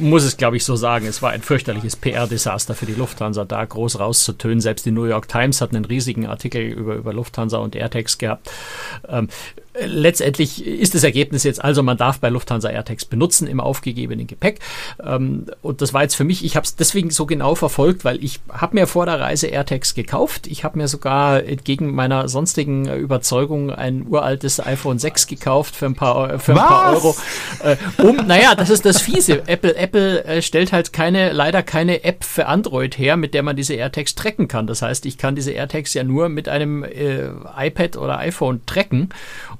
[0.00, 3.64] muss es, glaube ich, so sagen, es war ein fürchterliches PR-Desaster für die Lufthansa, da
[3.64, 4.60] groß rauszutönen.
[4.60, 8.50] Selbst die New York Times hat einen riesigen Artikel über, über Lufthansa und AirTags gehabt.
[9.08, 9.28] Ähm,
[9.78, 14.60] letztendlich ist das Ergebnis jetzt also, man darf bei Lufthansa AirTags benutzen im aufgegebenen Gepäck.
[15.02, 18.22] Ähm, und das war jetzt für mich, ich habe es deswegen so genau verfolgt, weil
[18.22, 20.46] ich habe mir vor der Reise AirTags gekauft.
[20.46, 25.94] Ich habe mir sogar entgegen meiner sonstigen Überzeugung ein uraltes iPhone 6 gekauft für ein
[25.94, 27.16] paar, für ein paar Euro.
[27.62, 29.46] Äh, um, naja, das ist das Fiese.
[29.46, 33.56] Apple, Apple äh, stellt halt keine, leider keine App für Android her, mit der man
[33.56, 34.66] diese AirTags tracken kann.
[34.66, 39.10] Das heißt, ich kann diese AirTags ja nur mit einem äh, iPad oder iPhone tracken.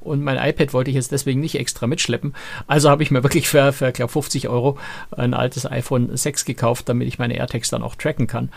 [0.02, 2.34] Und mein iPad wollte ich jetzt deswegen nicht extra mitschleppen.
[2.66, 4.78] Also habe ich mir wirklich für, für glaube 50 Euro
[5.10, 8.50] ein altes iPhone 6 gekauft, damit ich meine AirTags dann auch tracken kann.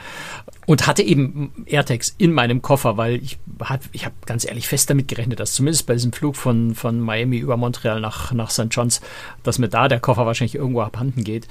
[0.65, 4.89] Und hatte eben AirTags in meinem Koffer, weil ich habe ich hab ganz ehrlich fest
[4.89, 8.67] damit gerechnet, dass zumindest bei diesem Flug von, von Miami über Montreal nach, nach St.
[8.71, 9.01] John's,
[9.43, 11.47] dass mir da der Koffer wahrscheinlich irgendwo abhanden geht.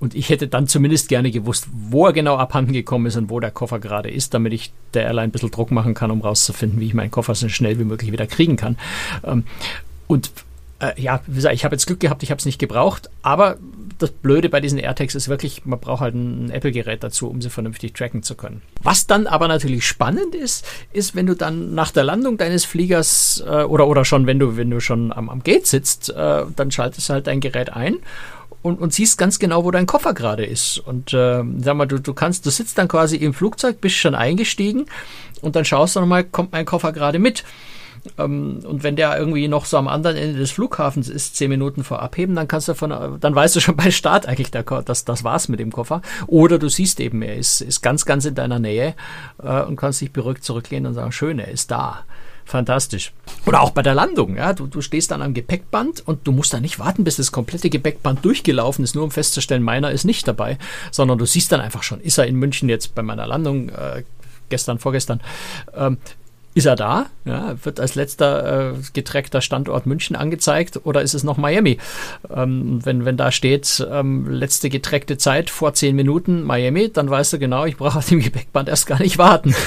[0.00, 3.40] Und ich hätte dann zumindest gerne gewusst, wo er genau abhanden gekommen ist und wo
[3.40, 6.80] der Koffer gerade ist, damit ich der Airline ein bisschen Druck machen kann, um rauszufinden,
[6.80, 8.76] wie ich meinen Koffer so schnell wie möglich wieder kriegen kann.
[9.24, 9.44] Ähm,
[10.06, 10.30] und
[10.80, 13.58] äh, ja, wie gesagt, ich habe jetzt Glück gehabt, ich habe es nicht gebraucht, aber
[13.98, 17.50] das Blöde bei diesen AirTags ist wirklich, man braucht halt ein Apple-Gerät dazu, um sie
[17.50, 18.62] vernünftig tracken zu können.
[18.82, 23.42] Was dann aber natürlich spannend ist, ist, wenn du dann nach der Landung deines Fliegers
[23.44, 26.70] äh, oder, oder schon, wenn du, wenn du schon am, am Gate sitzt, äh, dann
[26.70, 27.96] schaltest du halt dein Gerät ein
[28.62, 30.78] und, und siehst ganz genau, wo dein Koffer gerade ist.
[30.78, 34.14] Und äh, sag mal, du, du kannst, du sitzt dann quasi im Flugzeug, bist schon
[34.14, 34.86] eingestiegen
[35.40, 37.44] und dann schaust du nochmal, kommt mein Koffer gerade mit.
[38.16, 41.84] Ähm, und wenn der irgendwie noch so am anderen Ende des Flughafens ist, zehn Minuten
[41.84, 45.24] vor Abheben, dann kannst du von, dann weißt du schon bei Start eigentlich, das, das
[45.24, 46.02] war's mit dem Koffer.
[46.26, 48.94] Oder du siehst eben, er ist, ist ganz, ganz in deiner Nähe
[49.42, 52.04] äh, und kannst dich beruhigt zurücklehnen und sagen, schön, er ist da
[52.48, 53.12] fantastisch.
[53.46, 56.52] Oder auch bei der Landung, ja, du, du stehst dann am Gepäckband und du musst
[56.52, 60.26] da nicht warten, bis das komplette Gepäckband durchgelaufen ist, nur um festzustellen, meiner ist nicht
[60.26, 60.58] dabei,
[60.90, 64.02] sondern du siehst dann einfach schon, ist er in München jetzt bei meiner Landung, äh,
[64.48, 65.20] gestern, vorgestern,
[65.76, 65.98] ähm,
[66.54, 67.06] ist er da?
[67.24, 71.78] Ja, wird als letzter äh, getrackter Standort München angezeigt oder ist es noch Miami?
[72.34, 77.34] Ähm, wenn, wenn da steht, ähm, letzte getrackte Zeit vor zehn Minuten Miami, dann weißt
[77.34, 79.54] du genau, ich brauche auf dem Gepäckband erst gar nicht warten.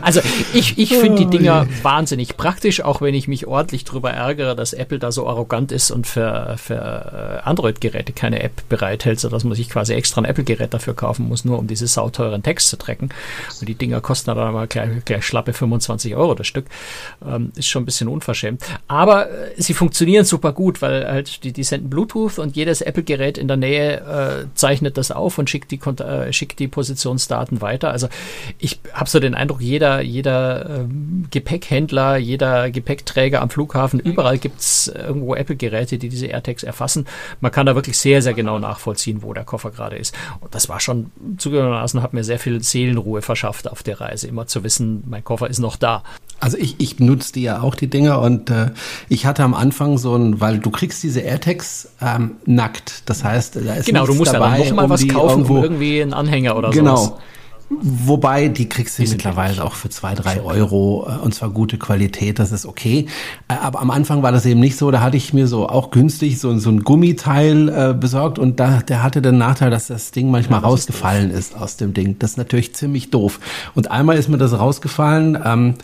[0.00, 0.20] Also
[0.52, 4.54] ich, ich finde die Dinger oh wahnsinnig praktisch, auch wenn ich mich ordentlich darüber ärgere,
[4.54, 9.44] dass Apple da so arrogant ist und für, für äh, Android-Geräte keine App bereithält, sodass
[9.44, 12.76] man sich quasi extra ein Apple-Gerät dafür kaufen muss, nur um diese sauteuren Text zu
[12.76, 13.10] tracken.
[13.60, 16.66] Und die Dinger kosten dann mal gleich, gleich schlappe 25 Euro das Stück.
[17.26, 18.62] Ähm, ist schon ein bisschen unverschämt.
[18.88, 23.38] Aber äh, sie funktionieren super gut, weil halt die, die senden Bluetooth und jedes Apple-Gerät
[23.38, 27.90] in der Nähe äh, zeichnet das auf und schickt die, äh, schickt die Positionsdaten weiter.
[27.90, 28.08] Also
[28.58, 34.60] ich habe so den Eindruck, jeder, jeder ähm, Gepäckhändler, jeder Gepäckträger am Flughafen, überall gibt
[34.60, 37.06] es irgendwo Apple-Geräte, die diese AirTags erfassen.
[37.40, 40.14] Man kann da wirklich sehr, sehr genau nachvollziehen, wo der Koffer gerade ist.
[40.40, 44.46] Und das war schon zugegebenermaßen, hat mir sehr viel Seelenruhe verschafft auf der Reise, immer
[44.46, 46.02] zu wissen, mein Koffer ist noch da.
[46.40, 48.70] Also ich, ich nutze die ja auch, die Dinger, und äh,
[49.08, 53.08] ich hatte am Anfang so ein, weil du kriegst diese AirTags ähm, nackt.
[53.08, 55.58] Das heißt, da ist Genau, du musst dabei, ja noch mal um was kaufen, irgendwo,
[55.58, 56.78] um irgendwie einen Anhänger oder so.
[56.78, 56.96] Genau.
[56.96, 57.20] Sowas.
[57.82, 61.78] Wobei, die kriegst du die mittlerweile auch für zwei, drei Euro äh, und zwar gute
[61.78, 63.06] Qualität, das ist okay.
[63.48, 65.90] Äh, aber am Anfang war das eben nicht so, da hatte ich mir so auch
[65.90, 70.10] günstig so, so ein Gummiteil äh, besorgt und da, der hatte den Nachteil, dass das
[70.10, 72.16] Ding manchmal ja, rausgefallen ist, ist, aus dem Ding.
[72.18, 73.40] Das ist natürlich ziemlich doof.
[73.74, 75.74] Und einmal ist mir das rausgefallen, ähm,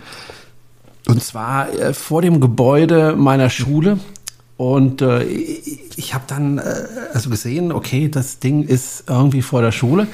[1.06, 3.98] und zwar äh, vor dem Gebäude meiner Schule.
[4.56, 6.62] Und äh, ich habe dann äh,
[7.14, 10.06] also gesehen, okay, das Ding ist irgendwie vor der Schule.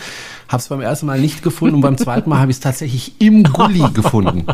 [0.49, 3.21] Habe es beim ersten Mal nicht gefunden und beim zweiten Mal habe ich es tatsächlich
[3.21, 4.47] im Gully gefunden.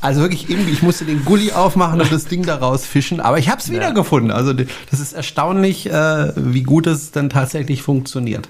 [0.00, 3.48] Also wirklich irgendwie, ich musste den Gully aufmachen und das Ding daraus fischen, aber ich
[3.48, 4.30] habe es wiedergefunden.
[4.30, 8.48] Also das ist erstaunlich, äh, wie gut es dann tatsächlich funktioniert.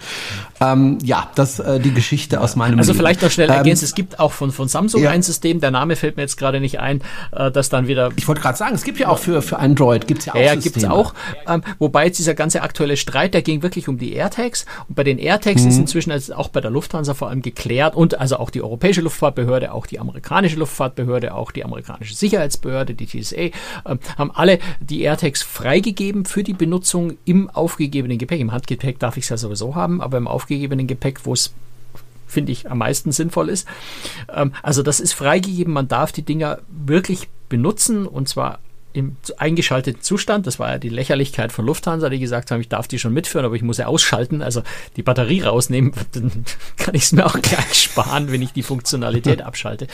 [0.60, 2.98] Ähm, ja, das äh, die Geschichte aus meinem Also Leben.
[2.98, 5.10] vielleicht noch schnell ergänzt, ähm, es gibt auch von, von Samsung ja.
[5.10, 8.10] ein System, der Name fällt mir jetzt gerade nicht ein, äh, das dann wieder...
[8.16, 10.42] Ich wollte gerade sagen, es gibt ja auch für, für Android, gibt's ja auch Ja,
[10.42, 11.14] ja gibt's auch.
[11.46, 15.04] Ähm, wobei jetzt dieser ganze aktuelle Streit, der ging wirklich um die AirTags und bei
[15.04, 15.68] den AirTags mhm.
[15.68, 19.00] ist inzwischen also auch bei der Lufthansa vor allem geklärt und also auch die europäische
[19.02, 23.50] Luftfahrtbehörde, auch die amerikanische Luftfahrtbehörde, auch die amerikanische Sicherheitsbehörde, die TSA, äh,
[24.16, 28.40] haben alle die AirTags freigegeben für die Benutzung im aufgegebenen Gepäck.
[28.40, 31.54] Im Handgepäck darf ich es ja sowieso haben, aber im aufgegebenen Gepäck, wo es
[32.26, 33.66] finde ich am meisten sinnvoll ist.
[34.32, 38.58] Ähm, also das ist freigegeben, man darf die Dinger wirklich benutzen und zwar
[38.96, 40.46] im eingeschalteten Zustand.
[40.46, 43.44] Das war ja die Lächerlichkeit von Lufthansa, die gesagt haben, ich darf die schon mitführen,
[43.44, 44.62] aber ich muss ja ausschalten, also
[44.96, 46.44] die Batterie rausnehmen, dann
[46.78, 49.86] kann ich es mir auch gleich sparen, wenn ich die Funktionalität abschalte.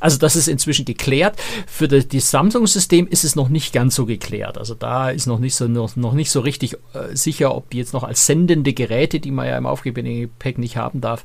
[0.00, 1.36] Also das ist inzwischen geklärt.
[1.66, 4.56] Für das, das Samsung-System ist es noch nicht ganz so geklärt.
[4.56, 7.78] Also da ist noch nicht so, noch, noch nicht so richtig äh, sicher, ob die
[7.78, 11.24] jetzt noch als sendende Geräte, die man ja im aufgegebenen Gepäck nicht haben darf,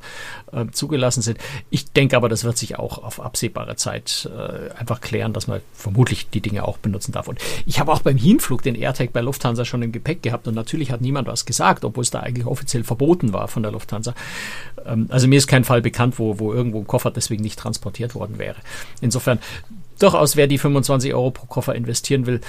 [0.52, 1.38] äh, zugelassen sind.
[1.70, 5.60] Ich denke aber, das wird sich auch auf absehbare Zeit äh, einfach klären, dass man
[5.72, 7.28] vermutlich die Dinge auch benutzen darf.
[7.28, 10.54] Und ich habe auch beim Hinflug den AirTag bei Lufthansa schon im Gepäck gehabt und
[10.54, 14.14] natürlich hat niemand was gesagt, obwohl es da eigentlich offiziell verboten war von der Lufthansa.
[14.84, 18.14] Ähm, also mir ist kein Fall bekannt, wo, wo irgendwo ein Koffer deswegen nicht transportiert
[18.14, 18.56] worden wäre.
[19.00, 19.38] Insofern
[19.98, 22.40] durchaus, wer die 25 Euro pro Koffer investieren will,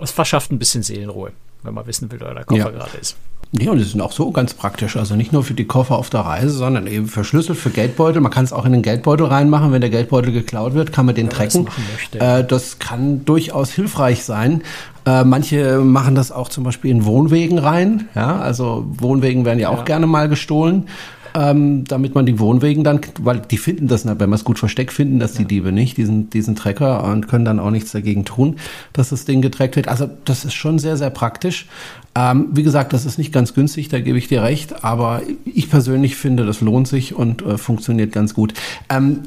[0.00, 2.70] es verschafft ein bisschen Seelenruhe, wenn man wissen will, wo der Koffer ja.
[2.70, 3.16] gerade ist.
[3.52, 4.96] Ja, und die sind auch so ganz praktisch.
[4.96, 8.20] Also nicht nur für die Koffer auf der Reise, sondern eben für Schlüssel, für Geldbeutel.
[8.20, 9.72] Man kann es auch in den Geldbeutel reinmachen.
[9.72, 11.66] Wenn der Geldbeutel geklaut wird, kann man den ja, trecken.
[12.12, 14.62] Das, äh, das kann durchaus hilfreich sein.
[15.06, 18.08] Äh, manche machen das auch zum Beispiel in Wohnwegen rein.
[18.14, 19.84] Ja, also Wohnwegen werden ja auch ja.
[19.84, 20.86] gerne mal gestohlen
[21.34, 24.92] ähm, damit man die Wohnwegen dann, weil die finden das, wenn man es gut versteckt,
[24.92, 28.56] finden das die Diebe nicht, diesen, diesen Trecker und können dann auch nichts dagegen tun,
[28.92, 29.88] dass das Ding getrackt wird.
[29.88, 31.66] Also das ist schon sehr, sehr praktisch.
[32.14, 35.70] Ähm, wie gesagt, das ist nicht ganz günstig, da gebe ich dir recht, aber ich
[35.70, 38.54] persönlich finde, das lohnt sich und äh, funktioniert ganz gut.
[38.88, 39.20] Ähm,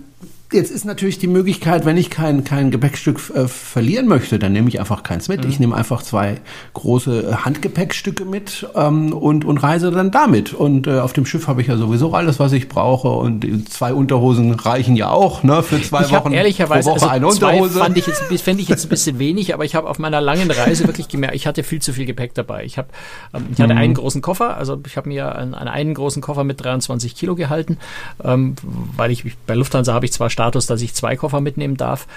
[0.51, 4.67] Jetzt ist natürlich die Möglichkeit, wenn ich kein, kein Gepäckstück äh, verlieren möchte, dann nehme
[4.67, 5.45] ich einfach keins mit.
[5.45, 5.49] Mhm.
[5.49, 6.41] Ich nehme einfach zwei
[6.73, 10.53] große äh, Handgepäckstücke mit ähm, und, und reise dann damit.
[10.53, 13.07] Und äh, auf dem Schiff habe ich ja sowieso alles, was ich brauche.
[13.07, 16.33] Und zwei Unterhosen reichen ja auch ne, für zwei ich Wochen.
[16.33, 17.79] Ehrlicherweise, pro Woche also eine Unterhose.
[17.79, 20.51] fand ich jetzt, fände ich jetzt ein bisschen wenig, aber ich habe auf meiner langen
[20.51, 22.65] Reise wirklich gemerkt, ich hatte viel zu viel Gepäck dabei.
[22.65, 22.89] Ich, hab,
[23.33, 23.79] ähm, ich hatte mhm.
[23.79, 27.77] einen großen Koffer, also ich habe mir einen, einen großen Koffer mit 23 Kilo gehalten,
[28.21, 28.55] ähm,
[28.97, 32.07] weil ich bei Lufthansa habe ich zwar Status, dass ich zwei Koffer mitnehmen darf.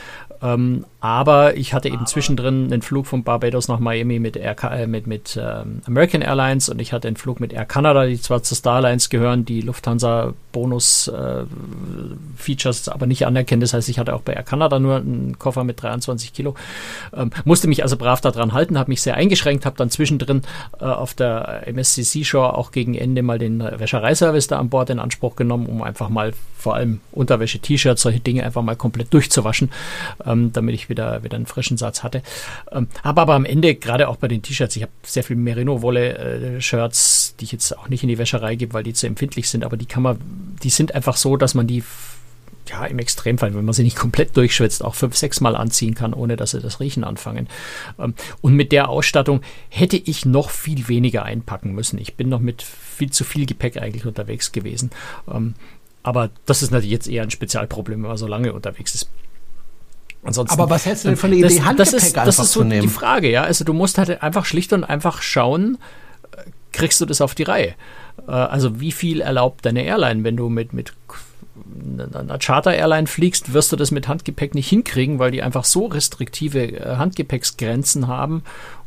[0.40, 4.56] Ähm, aber ich hatte eben aber zwischendrin einen Flug von Barbados nach Miami mit, Air,
[4.72, 8.18] äh, mit, mit ähm, American Airlines und ich hatte einen Flug mit Air Canada, die
[8.18, 11.44] zwar zu Starlines gehören, die Lufthansa Bonus äh,
[12.36, 13.60] Features aber nicht anerkennen.
[13.60, 16.54] Das heißt, ich hatte auch bei Air Canada nur einen Koffer mit 23 Kilo.
[17.14, 20.40] Ähm, musste mich also brav daran halten, habe mich sehr eingeschränkt, habe dann zwischendrin
[20.80, 24.98] äh, auf der MSC Seashore auch gegen Ende mal den Wäschereiservice da an Bord in
[24.98, 29.70] Anspruch genommen, um einfach mal vor allem Unterwäsche, T-Shirts, solche Dinge einfach mal komplett durchzuwaschen,
[30.24, 32.22] ähm, damit ich wieder, wieder einen frischen Satz hatte.
[32.70, 37.30] Ähm, habe aber am Ende, gerade auch bei den T-Shirts, ich habe sehr viel Merino-Wolle-Shirts,
[37.34, 39.64] äh, die ich jetzt auch nicht in die Wäscherei gebe, weil die zu empfindlich sind,
[39.64, 40.18] aber die kann man,
[40.62, 41.82] die sind einfach so, dass man die
[42.68, 46.14] ja, im Extremfall, wenn man sie nicht komplett durchschwitzt, auch fünf, sechs Mal anziehen kann,
[46.14, 47.48] ohne dass sie das Riechen anfangen.
[47.98, 51.98] Ähm, und mit der Ausstattung hätte ich noch viel weniger einpacken müssen.
[51.98, 54.90] Ich bin noch mit viel zu viel Gepäck eigentlich unterwegs gewesen.
[55.30, 55.54] Ähm,
[56.02, 59.08] aber das ist natürlich jetzt eher ein Spezialproblem, wenn man so lange unterwegs ist.
[60.24, 62.52] Ansonsten, Aber was hältst du denn von der Idee, das, Handgepäck das ist, das ist
[62.52, 63.42] so die Frage, ja.
[63.42, 65.78] Also du musst halt einfach schlicht und einfach schauen,
[66.32, 67.74] äh, kriegst du das auf die Reihe?
[68.26, 70.92] Äh, also wie viel erlaubt deine Airline, wenn du mit, mit
[72.14, 76.72] einer Charter-Airline fliegst, wirst du das mit Handgepäck nicht hinkriegen, weil die einfach so restriktive
[76.72, 78.42] äh, Handgepäcksgrenzen haben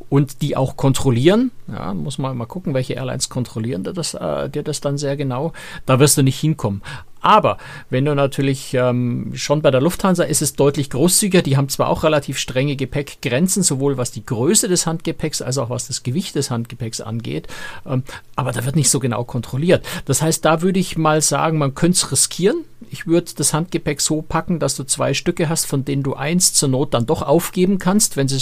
[0.10, 1.52] und die auch kontrollieren.
[1.68, 5.18] Ja, muss man mal gucken, welche Airlines kontrollieren dir das, äh, dir das dann sehr
[5.18, 5.54] genau.
[5.86, 6.82] Da wirst du nicht hinkommen.
[7.20, 7.58] Aber
[7.90, 11.42] wenn du natürlich ähm, schon bei der Lufthansa ist es deutlich großzügiger.
[11.42, 15.70] Die haben zwar auch relativ strenge Gepäckgrenzen, sowohl was die Größe des Handgepäcks als auch
[15.70, 17.48] was das Gewicht des Handgepäcks angeht.
[17.86, 18.04] Ähm,
[18.36, 19.86] aber da wird nicht so genau kontrolliert.
[20.06, 22.64] Das heißt, da würde ich mal sagen, man könnte es riskieren.
[22.92, 26.54] Ich würde das Handgepäck so packen, dass du zwei Stücke hast, von denen du eins
[26.54, 28.38] zur Not dann doch aufgeben kannst, wenn sie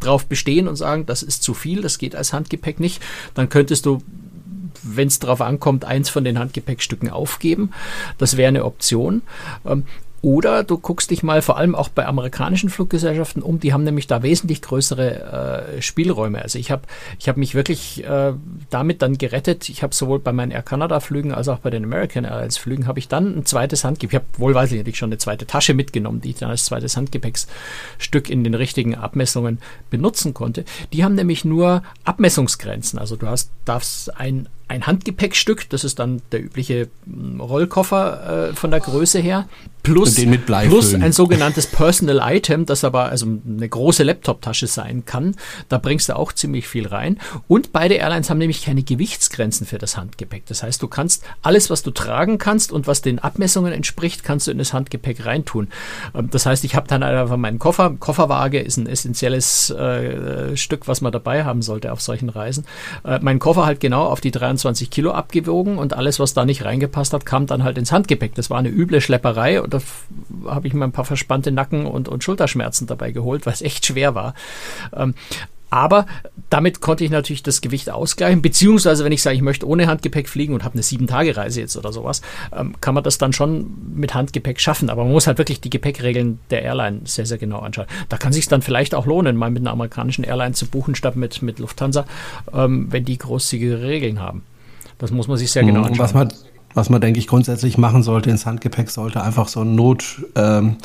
[0.00, 3.02] drauf bestehen und sagen, das ist zu viel, das geht als Handgepäck nicht,
[3.34, 4.02] dann könntest du
[4.82, 7.70] wenn es darauf ankommt, eins von den Handgepäckstücken aufgeben.
[8.16, 9.22] Das wäre eine Option.
[9.66, 9.84] Ähm,
[10.20, 14.06] oder du guckst dich mal vor allem auch bei amerikanischen Fluggesellschaften um, die haben nämlich
[14.06, 16.42] da wesentlich größere äh, Spielräume.
[16.42, 16.82] Also ich habe
[17.18, 18.32] ich hab mich wirklich äh,
[18.70, 19.68] damit dann gerettet.
[19.68, 22.86] Ich habe sowohl bei meinen Air Canada Flügen als auch bei den American Airlines Flügen
[22.86, 24.08] habe ich dann ein zweites Handgepäck.
[24.08, 28.42] Ich habe wohlweislich schon eine zweite Tasche mitgenommen, die ich dann als zweites Handgepäcksstück in
[28.42, 29.58] den richtigen Abmessungen
[29.90, 30.64] benutzen konnte.
[30.92, 32.98] Die haben nämlich nur Abmessungsgrenzen.
[32.98, 38.54] Also du hast darfst ein ein Handgepäckstück, das ist dann der übliche hm, Rollkoffer äh,
[38.54, 39.48] von der Größe her,
[39.82, 45.36] plus, plus ein sogenanntes Personal Item, das aber also eine große Laptoptasche sein kann.
[45.68, 47.18] Da bringst du auch ziemlich viel rein.
[47.46, 50.44] Und beide Airlines haben nämlich keine Gewichtsgrenzen für das Handgepäck.
[50.46, 54.46] Das heißt, du kannst alles, was du tragen kannst und was den Abmessungen entspricht, kannst
[54.46, 55.68] du in das Handgepäck reintun.
[56.14, 57.94] Ähm, das heißt, ich habe dann einfach meinen Koffer.
[57.98, 62.66] Kofferwaage ist ein essentielles äh, Stück, was man dabei haben sollte auf solchen Reisen.
[63.04, 64.57] Äh, mein Koffer halt genau auf die 23
[64.90, 68.34] Kilo abgewogen und alles, was da nicht reingepasst hat, kam dann halt ins Handgepäck.
[68.34, 69.80] Das war eine üble Schlepperei und da
[70.46, 73.86] habe ich mir ein paar verspannte Nacken und, und Schulterschmerzen dabei geholt, weil es echt
[73.86, 74.34] schwer war.
[74.94, 75.14] Ähm,
[75.70, 76.06] aber
[76.50, 80.28] damit konnte ich natürlich das Gewicht ausgleichen, beziehungsweise wenn ich sage, ich möchte ohne Handgepäck
[80.28, 82.22] fliegen und habe eine Sieben-Tage-Reise jetzt oder sowas,
[82.56, 84.88] ähm, kann man das dann schon mit Handgepäck schaffen.
[84.88, 87.86] Aber man muss halt wirklich die Gepäckregeln der Airline sehr, sehr genau anschauen.
[88.08, 91.16] Da kann sich dann vielleicht auch lohnen, mal mit einer amerikanischen Airline zu buchen, statt
[91.16, 92.06] mit, mit Lufthansa,
[92.54, 94.42] ähm, wenn die großzügige Regeln haben.
[94.98, 95.98] Das muss man sich sehr genau anschauen.
[95.98, 96.28] Was man,
[96.74, 100.24] was man denke ich, grundsätzlich machen sollte ins Handgepäck, sollte einfach so ein Not...
[100.34, 100.76] Ähm,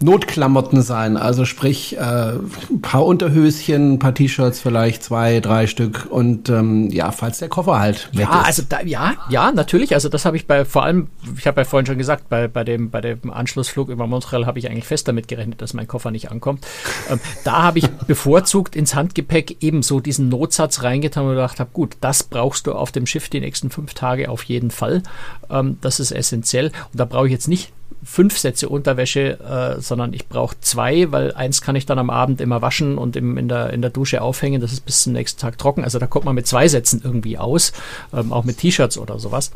[0.00, 1.16] Notklamotten sein.
[1.16, 6.88] Also sprich, äh, ein paar Unterhöschen, ein paar T-Shirts vielleicht, zwei, drei Stück und ähm,
[6.90, 8.46] ja, falls der Koffer halt weg ja, ist.
[8.46, 9.94] Also da, ja, ja, natürlich.
[9.94, 12.62] Also das habe ich bei vor allem, ich habe ja vorhin schon gesagt, bei, bei,
[12.62, 16.12] dem, bei dem Anschlussflug über Montreal habe ich eigentlich fest damit gerechnet, dass mein Koffer
[16.12, 16.64] nicht ankommt.
[17.10, 21.96] Ähm, da habe ich bevorzugt ins Handgepäck ebenso diesen Notsatz reingetan und gedacht habe, gut,
[22.00, 25.02] das brauchst du auf dem Schiff die nächsten fünf Tage auf jeden Fall.
[25.50, 26.66] Ähm, das ist essentiell.
[26.66, 27.72] Und da brauche ich jetzt nicht
[28.04, 32.40] fünf Sätze Unterwäsche, äh, sondern ich brauche zwei, weil eins kann ich dann am Abend
[32.40, 34.60] immer waschen und im, in, der, in der Dusche aufhängen.
[34.60, 35.84] Das ist bis zum nächsten Tag trocken.
[35.84, 37.72] Also da kommt man mit zwei Sätzen irgendwie aus,
[38.12, 39.50] ähm, auch mit T-Shirts oder sowas.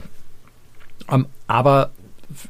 [1.11, 1.91] Ähm, aber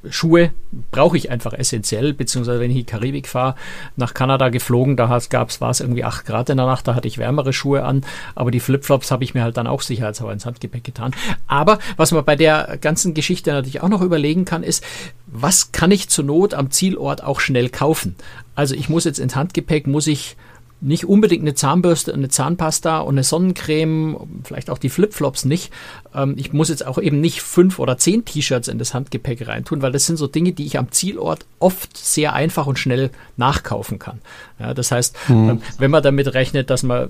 [0.09, 0.51] Schuhe
[0.91, 3.55] brauche ich einfach essentiell, beziehungsweise wenn ich in die Karibik fahre,
[3.97, 6.95] nach Kanada geflogen, da gab es, war es irgendwie 8 Grad in der Nacht, da
[6.95, 8.05] hatte ich wärmere Schuhe an,
[8.35, 11.15] aber die Flipflops habe ich mir halt dann auch sicherheitshalber ins Handgepäck getan.
[11.47, 14.85] Aber was man bei der ganzen Geschichte natürlich auch noch überlegen kann, ist,
[15.27, 18.17] was kann ich zur Not am Zielort auch schnell kaufen?
[18.55, 20.37] Also ich muss jetzt ins Handgepäck, muss ich
[20.83, 25.73] nicht unbedingt eine Zahnbürste, eine Zahnpasta und eine Sonnencreme, vielleicht auch die Flipflops nicht.
[26.15, 29.81] Ähm, ich muss jetzt auch eben nicht fünf oder zehn T-Shirts in das Handgepäck reintun,
[29.81, 34.01] weil das sind so Dinge, die ich am Zielort oft sehr einfach und schnell nachkaufen
[34.01, 34.21] kann.
[34.59, 35.51] Ja, das heißt, mhm.
[35.51, 37.09] ähm, wenn man damit rechnet, dass man äh,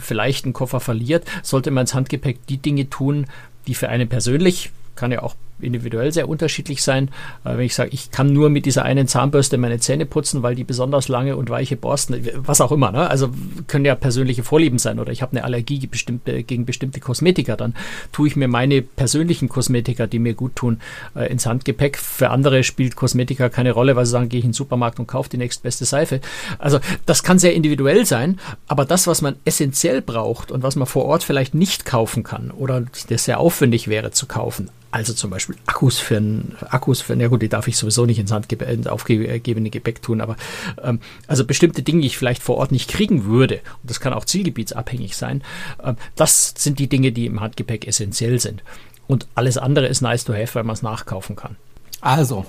[0.00, 3.26] vielleicht einen Koffer verliert, sollte man ins Handgepäck die Dinge tun,
[3.66, 7.08] die für einen persönlich kann ja auch individuell sehr unterschiedlich sein.
[7.44, 10.54] Äh, wenn ich sage, ich kann nur mit dieser einen Zahnbürste meine Zähne putzen, weil
[10.54, 13.08] die besonders lange und weiche Borsten, was auch immer, ne?
[13.08, 13.30] also
[13.66, 17.74] können ja persönliche Vorlieben sein oder ich habe eine Allergie bestimmte, gegen bestimmte Kosmetika, dann
[18.12, 20.80] tue ich mir meine persönlichen Kosmetika, die mir gut tun,
[21.14, 21.98] äh, ins Handgepäck.
[21.98, 25.06] Für andere spielt Kosmetika keine Rolle, weil sie sagen, gehe ich in den Supermarkt und
[25.06, 26.20] kaufe die nächstbeste Seife.
[26.58, 28.38] Also das kann sehr individuell sein,
[28.68, 32.50] aber das, was man essentiell braucht und was man vor Ort vielleicht nicht kaufen kann
[32.50, 37.14] oder das sehr aufwendig wäre zu kaufen, also zum Beispiel Akkus für ein, Akkus für,
[37.14, 40.36] ja gut, die darf ich sowieso nicht ins handgegebene aufgegebene Gepäck tun, aber
[40.82, 44.12] ähm, also bestimmte Dinge, die ich vielleicht vor Ort nicht kriegen würde, und das kann
[44.12, 45.42] auch zielgebietsabhängig sein,
[45.82, 48.62] ähm, das sind die Dinge, die im Handgepäck essentiell sind.
[49.06, 51.56] Und alles andere ist nice to have, weil man es nachkaufen kann.
[52.00, 52.46] Also,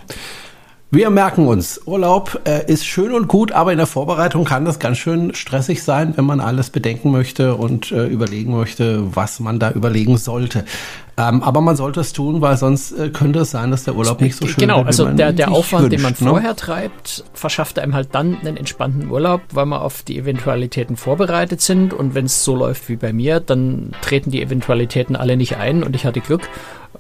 [0.94, 4.78] wir merken uns, Urlaub äh, ist schön und gut, aber in der Vorbereitung kann das
[4.78, 9.58] ganz schön stressig sein, wenn man alles bedenken möchte und äh, überlegen möchte, was man
[9.58, 10.66] da überlegen sollte.
[11.18, 14.22] Ähm, aber man sollte es tun, weil sonst äh, könnte es sein, dass der Urlaub
[14.22, 14.96] nicht so schön genau, wird.
[14.96, 16.30] Genau, also der, der Aufwand, wünscht, den man ne?
[16.30, 21.62] vorher treibt, verschafft einem halt dann einen entspannten Urlaub, weil wir auf die Eventualitäten vorbereitet
[21.62, 21.94] sind.
[21.94, 25.82] Und wenn es so läuft wie bei mir, dann treten die Eventualitäten alle nicht ein
[25.82, 26.50] und ich hatte Glück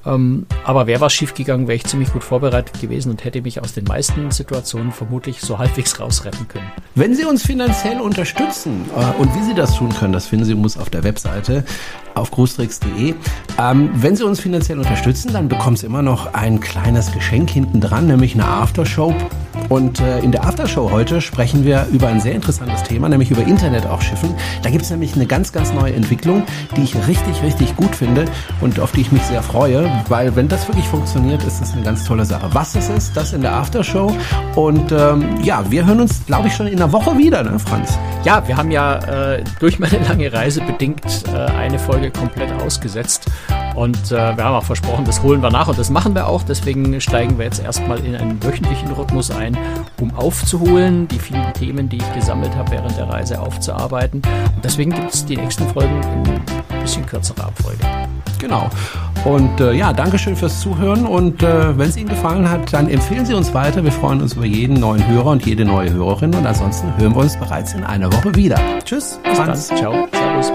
[0.06, 3.74] ähm, aber wäre was schiefgegangen, wäre ich ziemlich gut vorbereitet gewesen und hätte mich aus
[3.74, 6.72] den meisten Situationen vermutlich so halbwegs rausretten können.
[6.96, 10.54] Wenn Sie uns finanziell unterstützen äh, und wie Sie das tun können, das finden Sie
[10.54, 11.64] uns auf der Webseite
[12.16, 13.16] auf großtricks.de.
[13.60, 17.82] Ähm, wenn Sie uns finanziell unterstützen, dann bekommen Sie immer noch ein kleines Geschenk hinten
[17.82, 19.14] dran, nämlich eine Aftershow.
[19.70, 23.42] Und äh, in der Aftershow heute sprechen wir über ein sehr interessantes Thema, nämlich über
[23.42, 24.34] Internet auf Schiffen.
[24.62, 26.44] Da gibt es nämlich eine ganz, ganz neue Entwicklung,
[26.76, 28.26] die ich richtig, richtig gut finde
[28.62, 31.84] und auf die ich mich sehr freue, weil wenn das wirklich funktioniert, ist das eine
[31.84, 32.50] ganz tolle Sache.
[32.54, 34.16] Was es ist, das in der Aftershow.
[34.56, 37.98] Und ähm, ja, wir hören uns, glaube ich, schon in einer Woche wieder, ne, Franz?
[38.24, 43.30] Ja, wir haben ja äh, durch meine lange Reise bedingt äh, eine Folge komplett ausgesetzt.
[43.76, 46.44] Und äh, wir haben auch versprochen, das holen wir nach und das machen wir auch.
[46.44, 49.58] Deswegen steigen wir jetzt erstmal in einen wöchentlichen Rhythmus ein,
[50.00, 54.22] um aufzuholen, die vielen Themen, die ich gesammelt habe, während der Reise aufzuarbeiten.
[54.56, 57.84] Und deswegen gibt es die nächsten Folgen in ein bisschen kürzerer Abfolge.
[58.40, 58.70] Genau.
[59.24, 61.06] Und äh, ja, Dankeschön fürs Zuhören.
[61.06, 63.84] Und äh, wenn es Ihnen gefallen hat, dann empfehlen Sie uns weiter.
[63.84, 66.36] Wir freuen uns über jeden neuen Hörer und jede neue Hörerin.
[66.36, 68.60] Und ansonsten hören wir uns bereits in einer Woche wieder.
[68.84, 69.20] Tschüss.
[69.24, 69.38] Bis.
[69.38, 69.56] Dann.
[69.56, 70.08] Ciao.
[70.12, 70.52] Servus.